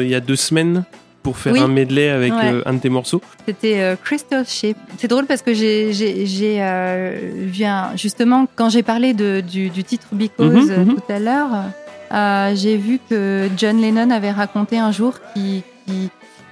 [0.00, 0.84] il y a deux semaines
[1.22, 1.60] pour faire Oui.
[1.60, 2.60] un medley avec Ouais.
[2.66, 3.20] un de tes morceaux?
[3.46, 4.76] C'était Crystal Ship.
[4.98, 10.06] C'est drôle parce que j'ai vu un- justement quand j'ai parlé de, du, du titre
[10.12, 10.94] Because Mhm, mhm.
[10.96, 15.62] tout à l'heure, j'ai vu que John Lennon avait raconté un jour qu'il-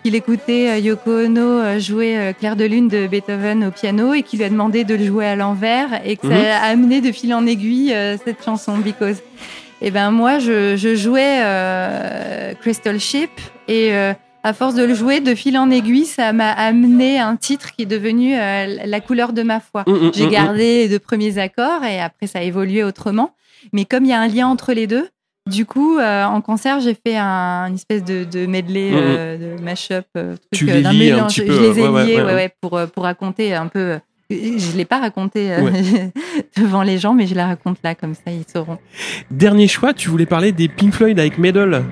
[0.03, 4.15] qu'il écoutait euh, Yoko Ono euh, jouer euh, Clair de lune de Beethoven au piano
[4.15, 6.33] et qu'il lui a demandé de le jouer à l'envers et que Mhm.
[6.35, 7.95] ça a amené de fil en aiguille
[8.25, 9.19] cette chanson Because.
[9.81, 13.31] Et ben moi je, je jouais euh, Crystal Ship
[13.69, 14.13] et euh,
[14.45, 17.83] à force de le jouer de fil en aiguille, ça m'a amené un titre qui
[17.83, 19.85] est devenu euh, la couleur de ma foi.
[19.87, 23.35] Mm, mm, J'ai mm, gardé les deux premiers accords et après ça a évolué autrement.
[23.73, 25.09] Mais comme il y a un lien entre les deux,
[25.51, 29.63] du coup, euh, en concert, j'ai fait un, une espèce de, de medley, euh, de
[29.63, 33.03] mashup, euh, Tu euh, les un Je les ai ouais, liés ouais, ouais, pour, pour
[33.03, 33.99] raconter un peu.
[34.31, 35.51] Je l'ai pas raconté
[36.57, 38.79] devant les gens, mais je la raconte là, comme ça, ils sauront.
[39.31, 41.85] Dernier choix, tu voulais parler des Pink Floyd avec Medal.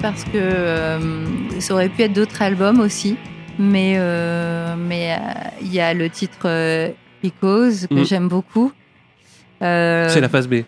[0.00, 0.98] Parce que euh,
[1.60, 3.16] ça aurait pu être d'autres albums aussi.
[3.58, 5.16] Mais euh, mais euh,
[5.62, 6.48] il y a le titre
[7.22, 8.04] Because que Mhm.
[8.04, 8.70] j'aime beaucoup.
[9.60, 10.62] C'est la phase B.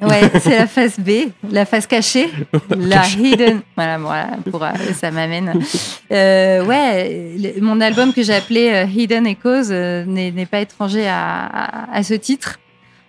[0.00, 2.28] Ouais, c'est la face B, la face cachée,
[2.76, 3.62] la hidden.
[3.76, 4.62] Voilà, voilà pour,
[4.94, 5.54] ça m'amène.
[6.12, 11.46] Euh, ouais, le- mon album que j'ai appelé Hidden Echoes euh, n'est pas étranger à,
[11.46, 12.60] à, à ce titre.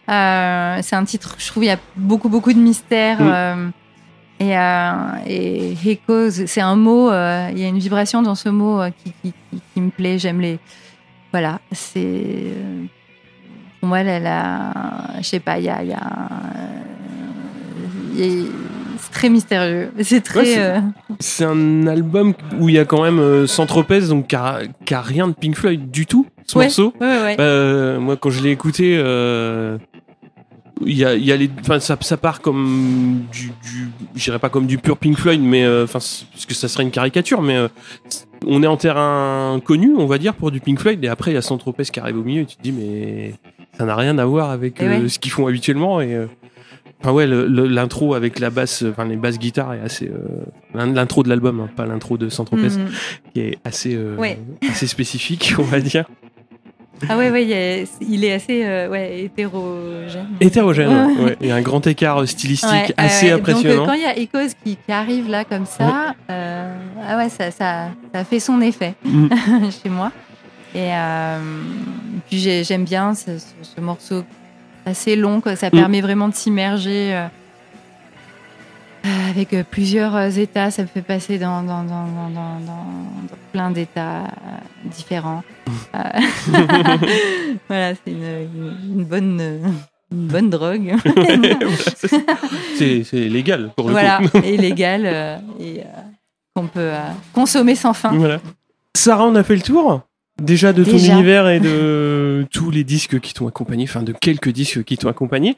[0.10, 3.22] Euh, c'est un titre, je trouve, il y a beaucoup, beaucoup de mystère.
[3.22, 3.72] Mm.
[4.40, 4.92] Et, euh,
[5.26, 5.74] et
[6.46, 9.34] c'est un mot, euh, il y a une vibration dans ce mot euh, qui, qui,
[9.52, 10.20] qui, qui me plaît.
[10.20, 10.60] J'aime les.
[11.32, 12.54] Voilà, c'est.
[13.80, 14.74] pour moi, la, la-
[15.20, 16.00] je sais pas, il y a, il y a,
[18.16, 18.50] il y a-
[19.00, 19.92] c'est très mystérieux.
[20.02, 20.40] C'est très.
[20.40, 20.80] Ouais, c'est- euh,
[21.20, 23.48] C'est un album où il y a quand même euh,
[24.10, 24.62] donc qui a,
[25.02, 26.66] rien de Pink Floyd du tout, ce Ouais.
[26.66, 26.94] morceau.
[27.00, 27.36] ouais, ouais, ouais.
[27.40, 28.96] Euh, moi, quand je l'ai écouté,
[30.86, 34.50] il y a, y a les, enfin, ça, ça part comme du, du j'irais pas
[34.50, 37.56] comme du pur Pink Floyd, mais euh, enfin, parce que ça serait une caricature, mais
[37.58, 37.68] euh,
[38.46, 41.34] on est en terrain connu, on va dire, pour du Pink Floyd, et après il
[41.36, 43.34] y a Saint-Tropez qui arrive au milieu, et tu te dis, mais
[43.78, 45.10] ça n'a rien à voir avec euh, ouais.
[45.10, 46.28] ce qu'ils font habituellement, et euh,
[47.00, 50.18] Enfin ouais, l'intro avec la basse, enfin les basses guitares est assez euh,
[50.74, 52.88] l'in- l'intro de l'album, hein, pas l'intro de Saint-Tropez, Mhm.
[53.36, 54.40] qui est assez euh, Ouais.
[54.68, 56.06] assez spécifique, on va dire.
[57.10, 57.44] Ah ouais, ouais,
[58.02, 60.28] il, est assez euh, ouais, hétérogène.
[60.40, 61.24] Hétérogène, Ouais.
[61.24, 61.38] ouais.
[61.42, 63.76] Il y a un grand écart stylistique assez impressionnant.
[63.76, 66.76] Donc euh, quand il y a Echoes qui, qui arrive là comme ça, euh,
[67.08, 69.30] ah ouais, ça, ça, ça fait son effet Mhm.
[69.84, 70.12] chez moi.
[70.76, 71.40] Et euh,
[72.30, 73.46] puis j'ai- j'aime bien ce, ce-
[73.76, 74.24] ce morceau
[74.86, 75.56] assez long, quoi.
[75.56, 75.72] ça Mm.
[75.72, 77.14] permet vraiment de s'immerger
[79.30, 80.72] avec euh, plusieurs euh, états.
[80.72, 81.64] Ça me fait passer dans,
[83.52, 84.28] plein d'états euh,
[84.86, 85.44] différents.
[85.96, 86.00] Euh,
[87.68, 89.60] voilà, c'est une, bonne, euh,
[90.12, 90.96] une bonne drogue.
[92.76, 94.38] c'est légal pour le voilà, coup.
[94.44, 95.84] et légal euh, et euh,
[96.56, 97.00] qu'on peut euh,
[97.34, 98.12] consommer sans fin.
[98.14, 98.40] Voilà.
[98.96, 100.02] Sarah, on a fait le tour?
[100.42, 104.50] Déjà de ton univers et de tous les disques qui t'ont accompagné, enfin de quelques
[104.50, 105.56] disques qui t'ont accompagné.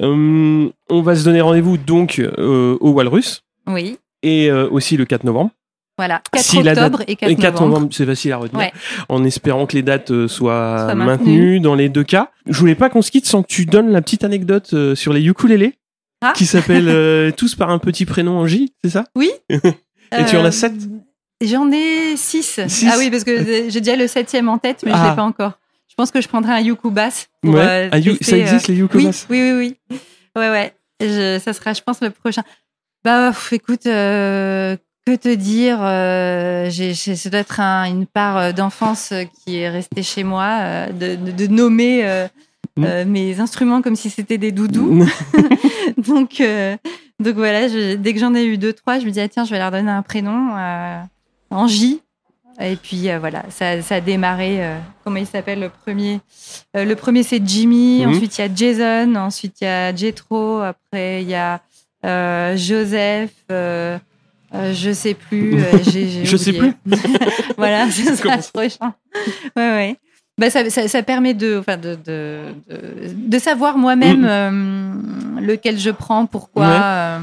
[0.00, 5.04] Euh, on va se donner rendez-vous donc euh, au Walrus Oui, et euh, aussi le
[5.04, 5.50] 4 novembre.
[5.98, 6.22] voilà.
[6.32, 7.88] 4 Si octobre date- et 4, Et 4 novembre.
[7.92, 8.60] c'est facile à retenir.
[8.66, 8.72] Ouais.
[9.08, 11.04] En espérant que les dates soient maintenues.
[11.06, 11.60] maintenues.
[11.60, 12.30] dans les deux cas.
[12.46, 15.24] Je voulais pas qu'on se quitte sans que tu donnes la petite anecdote sur les
[15.26, 15.74] ukulélés.
[16.22, 16.34] Ah.
[16.36, 19.04] Qui s'appellent tous par un petit prénom en J, c'est ça?
[19.16, 19.30] Oui.
[19.50, 20.72] Et tu en as sept?
[21.42, 22.60] J'en ai 6.
[22.68, 22.88] Six.
[22.92, 25.10] Ah oui, parce que j'ai déjà le septième en tête, mais je Ah.
[25.10, 25.52] l'ai pas encore.
[25.88, 27.28] Je pense que je prendrai un yuku bass.
[27.42, 27.60] Pour, Ouais.
[27.66, 29.98] euh, Ah, tester, ça existe les oui, ukuleles oui, oui, oui.
[30.36, 30.74] Ouais, ouais.
[31.00, 32.42] Je- ça sera, je pense, le prochain.
[33.04, 34.76] Bah, pff, écoute, euh,
[35.06, 39.56] que te dire euh, j'ai, Ça doit être un- une part euh, d'enfance euh, qui
[39.58, 42.28] est restée chez moi, euh, de, de- de nommer euh,
[42.76, 42.84] Mm.
[42.84, 45.04] euh, mes instruments comme si c'était des doudous.
[45.96, 46.76] donc, euh,
[47.18, 49.44] donc voilà, je- dès que j'en ai eu deux, trois, je me dis, ah, tiens,
[49.44, 51.00] je vais leur donner un prénom euh,
[51.50, 52.00] en J.
[52.60, 54.62] Et puis euh, voilà, ça, ça a démarré.
[54.64, 56.20] euh, comment il s'appelle le premier
[56.76, 58.02] Euh, Le premier, c'est Jimmy.
[58.04, 58.10] Mhm.
[58.14, 59.14] Ensuite, il y a Jason.
[59.16, 60.60] Ensuite, il y a Jetro.
[60.60, 61.60] Après, il y a
[62.56, 63.30] Joseph.
[63.50, 65.58] je sais plus.
[65.90, 66.72] j'ai- j'ai Je sais oublié.
[67.56, 68.94] voilà, c'est ça prochain.
[69.56, 69.96] Ouais, ouais.
[70.38, 75.40] Bah, ça, ça, ça permet de, enfin, de, de, de, de savoir moi-même Mhm.
[75.46, 77.20] lequel je prends, pourquoi.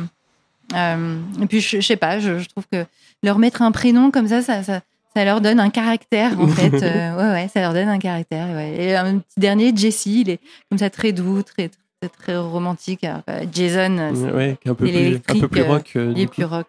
[0.73, 0.95] Ouais.
[1.41, 2.85] et puis, je, je sais pas, je, je trouve que
[3.23, 4.81] leur mettre un prénom comme ça, ça, ça,
[5.15, 6.73] ça leur donne un caractère, en fait.
[6.83, 8.47] Euh, ouais, ouais, ça leur donne un caractère.
[8.55, 8.75] ouais.
[8.79, 10.39] Et un petit dernier, Jesse, il est
[10.69, 11.69] comme ça très doux, très,
[12.01, 13.03] très, très romantique.
[13.03, 15.91] Alors que Jason, euh, c'est- Ouais, est un peu plus, un peu plus euh, rock.
[15.95, 16.67] euh, il est plus rock.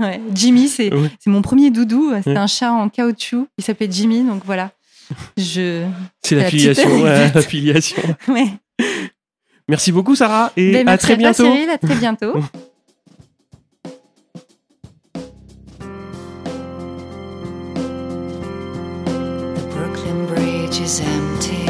[0.00, 0.20] ouais.
[0.34, 2.12] Jimmy, c'est c'est mon premier doudou.
[2.12, 2.36] Ouais.
[2.36, 3.46] un chat en caoutchouc.
[3.58, 4.70] Il s'appelait Jimmy, donc voilà.
[5.36, 5.84] Je.
[6.22, 6.88] C'est la l'affiliation.
[7.04, 7.34] anecdote.
[7.34, 8.02] l'affiliation.
[9.68, 11.44] Merci beaucoup, Sarah, et Ben, à merci très bientôt.
[11.44, 12.32] Cyril, à très bientôt.
[20.80, 21.63] Is empty,